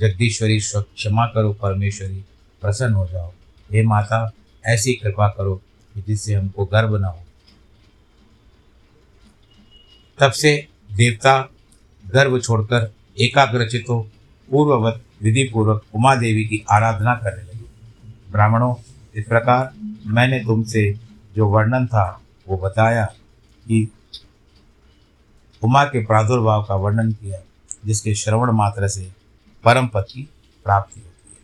जगदीश्वरी, 0.00 0.58
क्षमा 0.76 1.26
करो, 1.26 1.52
परमेश्वरी, 1.52 2.24
प्रसन्न 2.62 2.94
हो 2.94 3.06
जाओ। 3.06 3.32
हे 3.72 3.82
माता, 3.82 4.30
ऐसी 4.66 4.92
कृपा 4.92 5.28
करो 5.28 5.54
कि 5.94 6.02
जिससे 6.02 6.34
हमको 6.34 6.64
गर्व 6.64 6.96
न 6.96 7.04
हो। 7.04 7.24
तब 10.18 10.30
से 10.30 10.68
देवता 10.92 11.50
गर्व 12.06 12.40
छोड़कर 12.40 12.92
एकाग्रचित 13.20 13.84
हो 13.90 14.08
पूर्ववत 14.50 15.02
विधि 15.22 15.44
पूर्वक 15.44 15.84
उमा 15.94 16.14
देवी 16.14 16.44
की 16.44 16.64
आराधना 16.70 17.14
करने 17.14 17.42
लगे। 17.42 17.64
ब्राह्मणों, 18.32 18.74
इस 19.14 19.24
प्रकार 19.26 19.72
मैंने 20.06 20.40
तुमसे 20.40 20.98
जो 21.36 21.48
वर्णन 21.48 21.86
था, 21.86 22.22
वो 22.48 22.56
बताया 22.56 23.04
कि 23.68 23.88
उमा 25.62 25.84
के 25.84 26.06
प्रादुर्भाव 26.06 26.64
का 26.64 26.74
वर्णन 26.74 27.12
किया, 27.12 27.40
जिसके 27.86 28.14
श्रवण 28.14 28.50
मात्र 28.50 28.88
से 28.88 29.12
परम 29.64 29.86
पद 29.86 30.04
की 30.12 30.22
प्राप्ति 30.64 31.00
होती 31.00 31.28
है। 31.30 31.36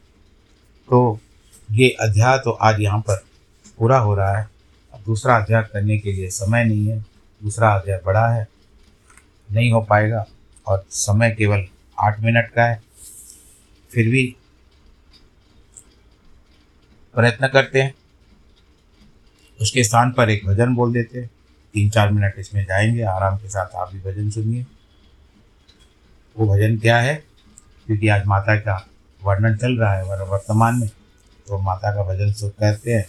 तो 0.90 1.20
ये 1.70 1.88
अध्याय 1.88 2.38
तो 2.38 2.50
आज 2.50 2.80
यहाँ 2.80 3.00
पर 3.00 3.24
पूरा 3.78 3.98
हो 3.98 4.14
रहा 4.14 4.38
है। 4.38 4.48
अब 4.94 5.00
दूसरा 5.06 5.36
अध्याय 5.36 5.62
करने 5.62 5.98
के 5.98 6.12
लिए 6.12 6.30
समय 6.30 6.64
नहीं 6.64 6.88
है। 6.88 6.98
दूसरा 7.42 7.74
अध्याय 7.74 8.00
बड़ा 8.06 8.28
है। 8.28 8.48
नहीं 9.52 9.72
हो 9.72 9.80
पाएगा 9.80 10.26
और 10.66 10.84
समय 10.90 11.30
केवल 11.30 11.66
आठ 12.00 12.20
मिनट 12.20 12.50
का 12.50 12.64
है। 12.64 12.82
फिर 13.90 14.08
भी 14.08 14.36
प्रयत्न 17.14 17.48
करते 17.48 17.82
हैं। 17.82 17.94
उसके 19.60 19.84
स्थान 19.84 20.12
पर 20.12 20.30
एक 20.30 20.46
भजन 20.46 20.74
बोल 20.74 20.92
देते 20.92 21.20
हैं। 21.20 21.30
तीन 21.74 21.90
चार 21.90 22.12
मिनट 22.12 22.34
इसमें 22.38 22.64
जाएँगे। 22.64 23.02
आराम 23.02 23.38
के 23.38 23.48
साथ 23.48 23.74
आप 23.74 23.92
भी 23.92 24.00
भजन 24.00 24.30
सुनिए। 24.30 24.66
वो 26.38 26.54
भजन 26.54 26.78
क्या 26.78 26.98
है? 26.98 27.24
क्योंकि 27.86 28.08
आज 28.08 28.26
माता 28.26 28.56
का 28.56 28.88
वर्णन 29.24 29.56
चल 29.56 29.78
रहा 29.78 29.94
है। 29.94 30.04
वर्तमान 30.04 30.74
में 30.74 30.90
तो 31.48 31.58
माता 31.58 31.90
का 31.90 32.02
भजन 32.02 32.32
सुन 32.32 32.50
कहते 32.50 32.92
हैं, 32.92 33.06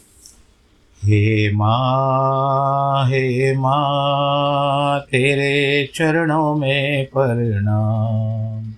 हे 1.04 1.52
माँ 1.52 3.06
हे 3.06 3.58
माँ, 3.58 5.00
तेरे 5.00 5.86
चरणों 5.95 6.56
में 6.56 7.06
प्रणाम। 7.06 8.71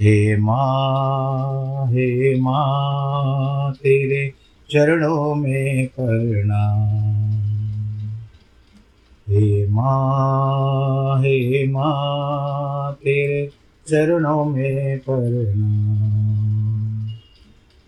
हे 0.00 0.36
माँ 0.36 1.86
हे 1.86 2.40
माँ, 2.40 3.72
तेरे 3.72 4.32
चरणों 4.70 5.34
में 5.34 5.86
प्रणाम। 5.86 7.12
हे 9.28 9.66
माँ 9.68 11.18
हे 11.18 11.66
माँ, 11.68 12.92
तेरे 12.92 13.46
चरणों 13.88 14.44
में 14.44 14.98
प्रणाम। 14.98 16.41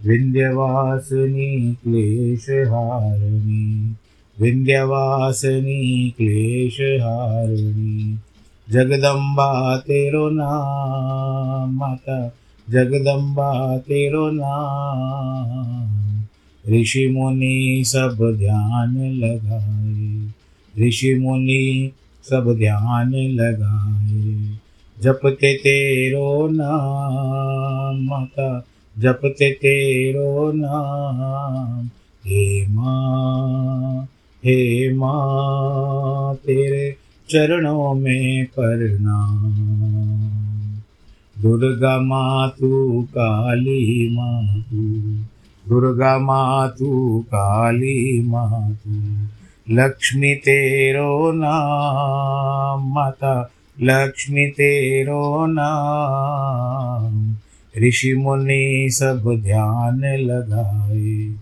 विन्ध्यवासिनी 0.07 1.75
क्लेशहारिणी। 1.75 3.95
विन्ध्यवासिनी 4.41 6.11
क्लेशहारिणी। 6.11 8.19
जगदम्बा 8.71 9.77
तेरो 9.77 10.31
नाम, 10.31 11.77
माता। 11.77 12.35
जगदम्बा 12.71 13.79
तेरो 13.79 14.31
नाम। 14.31 16.25
ऋषि 16.73 17.07
मुनि 17.07 17.83
सब 17.87 18.35
ध्यान 18.39 19.13
लगाए। 19.13 20.29
ऋषि 20.89 21.15
मुनि 21.15 21.91
सब 22.23 22.55
ध्यान 22.59 23.15
लगाए। 23.15 24.59
जपते 25.03 25.55
तेरो 25.55 26.49
नाम, 26.49 28.05
माता। 28.05 28.65
जपते 28.99 29.51
तेरो 29.51 30.53
नाम, 30.53 31.87
हे 32.27 32.67
माँ 32.69 34.09
हे 34.45 34.93
माँ, 34.95 36.35
तेरे 36.35 36.97
चरणों 37.31 37.95
में 37.95 38.47
प्रणाम। 38.47 39.53
दुर्गा 41.43 42.01
माँ 42.01 42.49
तू 42.49 43.03
काली 43.03 44.17
माँ 44.17 44.61
तू 44.61 44.79
दुर्गा 45.69 46.19
माँ 46.19 46.69
तू 46.69 47.21
काली 47.29 48.23
माँ 48.23 48.79
लक्ष्मी 49.71 50.35
तेरो 50.35 51.33
नाम, 51.33 52.95
माता 52.95 53.51
लक्ष्मी 53.81 54.47
तेरो 54.47 55.47
नाम। 55.47 57.37
ऋषि 57.83 58.15
मुनि 58.15 58.89
सब 58.91 59.41
ध्यान 59.45 60.01
लगाए 60.05 61.35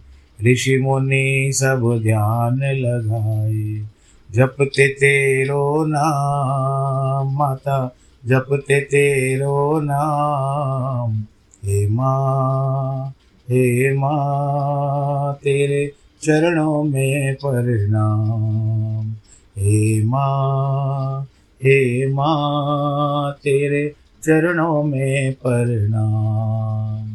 ऋषि 0.47 0.79
मुनि 0.79 1.51
सब 1.55 2.01
ध्यान 2.03 2.61
लगाए, 2.63 3.87
जपते 4.31 4.89
तेरो 4.89 5.85
नाम, 5.85 7.39
माता, 7.39 7.97
जपते 8.27 8.81
तेरो 8.81 9.81
नाम, 9.81 11.23
हे 11.65 11.89
माँ 11.89 13.15
हे 13.51 13.95
माँ, 13.95 15.35
तेरे 15.35 15.93
चरणों 16.23 16.83
में 16.85 17.35
प्रणाम, 17.35 19.13
हे 19.59 20.05
माँ 20.05 21.23
हे 21.65 22.07
माँ, 22.13 23.33
तेरे 23.33 23.93
चरणों 24.25 24.83
में 24.83 25.33
प्रणाम। 25.33 27.09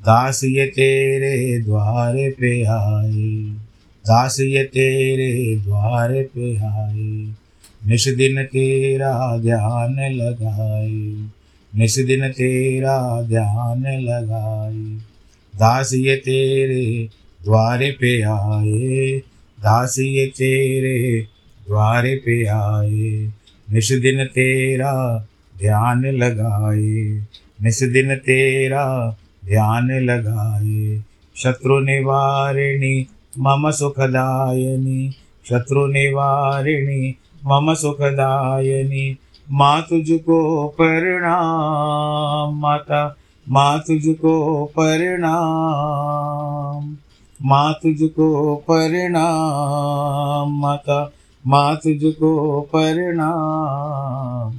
दास 0.00 0.40
ये 0.44 0.66
तेरे 0.66 1.58
द्वार 1.62 2.14
पे 2.30 2.62
आए, 2.64 3.50
दास 4.04 4.40
ये 4.40 4.62
तेरे 4.64 5.56
द्वार 5.56 6.12
पे 6.34 6.56
आए। 6.56 7.34
निश 7.86 8.08
दिन 8.08 8.42
तेरा 8.44 9.36
ध्यान 9.38 9.96
लगाए, 10.12 10.90
निश 11.72 11.98
दिन 11.98 12.28
तेरा 12.28 13.22
ध्यान 13.22 13.84
लगाए। 14.02 14.82
दास 15.54 15.92
ये 15.94 16.16
तेरे 16.16 17.08
द्वार 17.44 17.90
पे 18.00 18.20
आए, 18.22 19.18
दास 19.58 19.98
ये 19.98 20.26
तेरे 20.26 21.20
द्वार 21.66 22.06
पे 22.16 22.44
आए। 22.46 23.32
निश 23.68 23.92
दिन 23.92 24.24
तेरा 24.24 24.94
ध्यान 25.58 26.06
लगाए। 26.06 27.26
निस 27.62 27.82
दिन 27.82 28.16
तेरा 28.16 29.16
ध्यान 29.44 29.90
लगाए। 29.90 31.02
शत्रु 31.36 31.80
निवारिणी, 31.80 33.06
मम 33.38 33.70
सुखदायिनी। 33.70 35.14
शत्रु 35.48 35.86
निवारिणी, 35.86 37.16
मम 37.46 37.74
सुखदायिनी। 37.74 39.16
माँ 39.50 39.82
तुझको 39.82 40.68
प्रणाम। 40.68 42.58
माता, 42.58 43.16
माँ 43.48 43.78
तुझको 43.78 44.64
प्रणाम। 44.64 46.96
माँ 47.42 47.72
तुझको 47.72 48.56
प्रणाम। 48.56 50.60
माता, 50.60 51.12
माँ 51.46 51.76
तुझको 51.76 52.60
प्रणाम। 52.60 54.58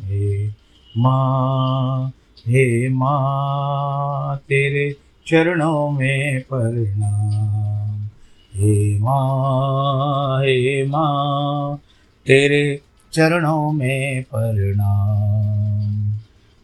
माँ 0.97 2.11
हे 2.39 2.89
माँ, 2.89 4.37
तेरे 4.37 4.95
चरणों 5.27 5.91
में 5.91 6.41
प्रणाम। 6.41 8.07
हे 8.55 8.99
माँ 8.99 10.41
हे 10.41 10.87
माँ, 10.87 11.79
तेरे 12.25 12.81
चरणों 13.13 13.71
में 13.71 14.23
प्रणाम। 14.23 16.13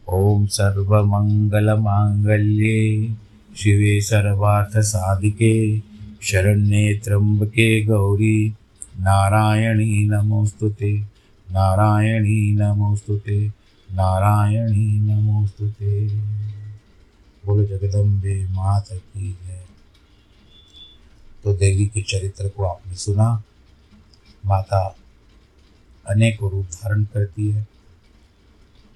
ओम 0.08 0.46
सर्वमंगलमांगल्ये 0.46 3.14
शिवे 3.56 4.00
सर्वार्थसाधिके 4.00 5.82
शरण्ये 6.22 7.00
त्र्यंबके 7.04 7.84
गौरी, 7.84 8.54
नारायणी 9.00 10.08
नमोस्तुते 10.08 11.02
नारायणी 11.50 12.52
नमोस्तुते। 12.52 13.63
नारायणी 13.94 15.00
नमोस्तुते 15.00 16.08
बोलो 17.46 17.64
जगदम्बे, 17.64 18.46
मात 18.46 18.88
की 18.92 19.38
है 19.42 19.66
तो 21.44 21.54
देवी 21.54 21.86
के 21.86 22.02
चरित्र 22.02 22.48
को 22.48 22.64
आपने 22.64 22.94
सुना। 22.94 23.42
माता 24.46 24.96
अनेकों 26.08 26.50
रूप 26.50 26.66
धारण 26.66 27.04
करती 27.04 27.50
है। 27.50 27.66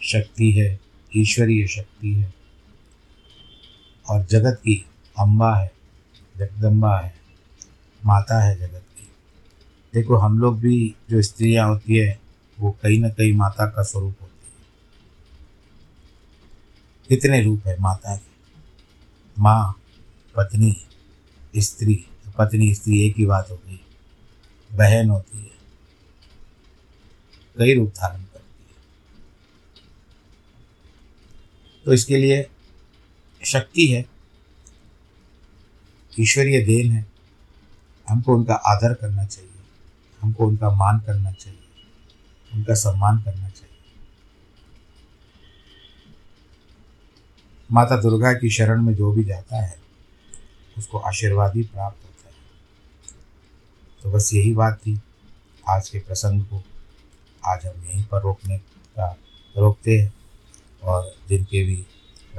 शक्ति 0.02 0.52
है, 0.52 0.80
ईश्वरीय 1.16 1.66
शक्ति 1.66 2.14
है। 2.14 2.34
और 4.10 4.26
जगत 4.26 4.60
की 4.64 4.86
अम्बा 5.18 5.56
है, 5.56 5.72
जगदम्बा 6.38 7.00
है, 7.00 7.14
माता 8.06 8.42
है 8.42 8.58
जगत 8.58 8.84
की। 8.98 9.08
देखो, 9.94 10.16
हम 10.16 10.38
लोग 10.38 10.60
भी 10.60 10.94
जो 11.10 11.22
स्त्रियाँ 11.22 11.68
होती 11.68 11.96
है, 11.96 12.20
वो 12.60 12.70
कहीं 12.70 12.98
ना 12.98 13.08
कहीं 13.08 13.32
माता 13.32 13.66
का 13.66 13.82
स्वरूप 13.82 14.14
होती 14.22 14.32
है। 14.32 14.37
कितने 17.08 17.42
रूप 17.42 17.66
है? 17.66 17.76
माता 17.80 18.16
के 18.16 18.30
माँ, 19.38 19.80
पत्नी, 20.36 20.76
स्त्री 21.56 22.04
पत्नी, 22.38 22.74
स्त्री 22.74 23.06
एक 23.06 23.14
ही 23.18 23.26
बात 23.26 23.50
हो 23.50 23.56
गई। 23.56 23.80
बहन 24.72 25.10
होती 25.10 25.38
है। 25.38 25.50
कई 27.58 27.74
रूप 27.74 27.88
धारण 27.88 28.22
करती 28.22 28.64
है। 28.64 28.82
तो 31.84 31.92
इसके 31.92 32.16
लिए 32.16 32.50
शक्ति 33.44 33.86
है। 33.86 34.06
ईश्वरीय 36.20 36.64
देन 36.64 36.92
है। 36.92 37.06
हमको 38.08 38.36
उनका 38.36 38.54
आदर 38.54 38.94
करना 38.94 39.24
चाहिए। 39.24 39.50
हमको 40.20 40.46
उनका 40.46 40.70
मान 40.70 41.00
करना 41.00 41.32
चाहिए। 41.32 41.60
उनका 42.54 42.74
सम्मान 42.74 43.22
करना 43.22 43.48
चाहिए। 43.48 43.67
माता 47.72 47.96
दुर्गा 47.96 48.32
की 48.32 48.50
शरण 48.50 48.82
में 48.82 48.94
जो 48.94 49.12
भी 49.12 49.24
जाता 49.24 49.62
है, 49.62 49.78
उसको 50.78 50.98
आशीर्वाद 50.98 51.54
ही 51.54 51.62
प्राप्त 51.62 52.04
होता 52.04 52.28
है। 52.28 52.34
तो 54.02 54.10
बस 54.10 54.34
यही 54.34 54.54
बात 54.54 54.74
थी। 54.74 55.00
आज 55.68 55.88
के 55.88 55.98
प्रसंग 55.98 56.42
को 56.44 56.64
आज 57.46 57.66
हम 57.66 57.84
यहीं 57.84 58.04
पर 58.04 58.22
रोकने 58.22 58.58
का, 58.58 59.16
रोकते 59.56 60.00
हैं 60.00 60.14
और 60.82 61.14
जिनके 61.28 61.64
भी 61.64 61.86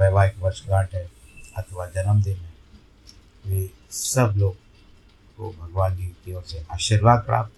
वैवाहिक 0.00 0.38
वर्षगांठ 0.38 0.94
है 0.94 1.10
अथवा 1.56 1.86
जन्मदिन 1.86 2.36
है, 2.36 2.52
वे 3.46 3.70
सब 3.90 4.34
लोग 4.36 4.54
को 5.36 5.50
भगवान 5.50 5.96
जी 5.96 6.06
की 6.06 6.34
ओर 6.34 6.42
से 6.42 6.66
आशीर्वाद 6.72 7.18
प्राप्त। 7.18 7.52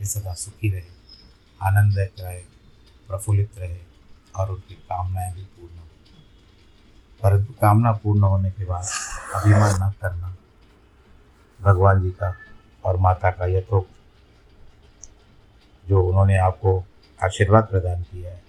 वे 0.00 0.06
सदा 0.06 0.34
सुखी 0.34 0.70
रहे, 0.70 0.90
आनंद 1.62 1.98
रहे, 1.98 2.40
प्रफुल्लित 3.08 3.50
रहे 3.58 3.78
और 4.36 4.50
उनकी 4.50 4.74
कामनाएँ 4.74 5.34
भी 5.34 5.42
पूर्ण 5.42 5.85
परंतु 7.22 7.52
कामना 7.52 7.92
पूर्ण 7.92 8.22
होने 8.22 8.50
के 8.50 8.64
बाद 8.64 8.86
अभिमान 9.34 9.74
न 9.82 9.92
करना। 10.02 10.36
भगवान 11.60 12.02
जी 12.02 12.10
का 12.10 12.34
और 12.84 12.96
माता 12.96 13.30
का 13.30 13.46
यथोक्त 13.46 13.90
जो 15.88 16.02
उन्होंने 16.02 16.36
आपको 16.38 16.84
आशीर्वाद 17.24 17.64
प्रदान 17.64 18.02
किया 18.02 18.30
है, 18.30 18.42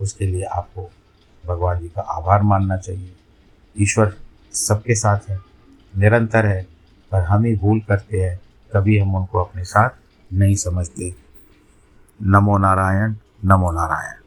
उसके 0.00 0.26
लिए 0.26 0.44
आपको 0.44 0.90
भगवान 1.46 1.78
जी 1.78 1.88
का 1.88 2.02
आभार 2.02 2.42
मानना 2.42 2.76
चाहिए। 2.76 3.16
ईश्वर 3.76 4.16
सबके 4.52 4.94
साथ 4.94 5.30
है, 5.30 5.38
निरंतर 5.96 6.46
है, 6.46 6.66
पर 7.12 7.20
हम 7.20 7.44
ही 7.44 7.56
भूल 7.56 7.80
करते 7.80 8.22
हैं, 8.22 8.40
कभी 8.74 8.98
हम 8.98 9.14
उनको 9.14 9.44
अपने 9.44 9.64
साथ 9.64 9.90
नहीं 10.32 10.56
समझते। 10.56 11.14
नमो 12.22 12.58
नारायण 12.58 13.14
नमो 13.44 13.72
नारायण। 13.72 14.21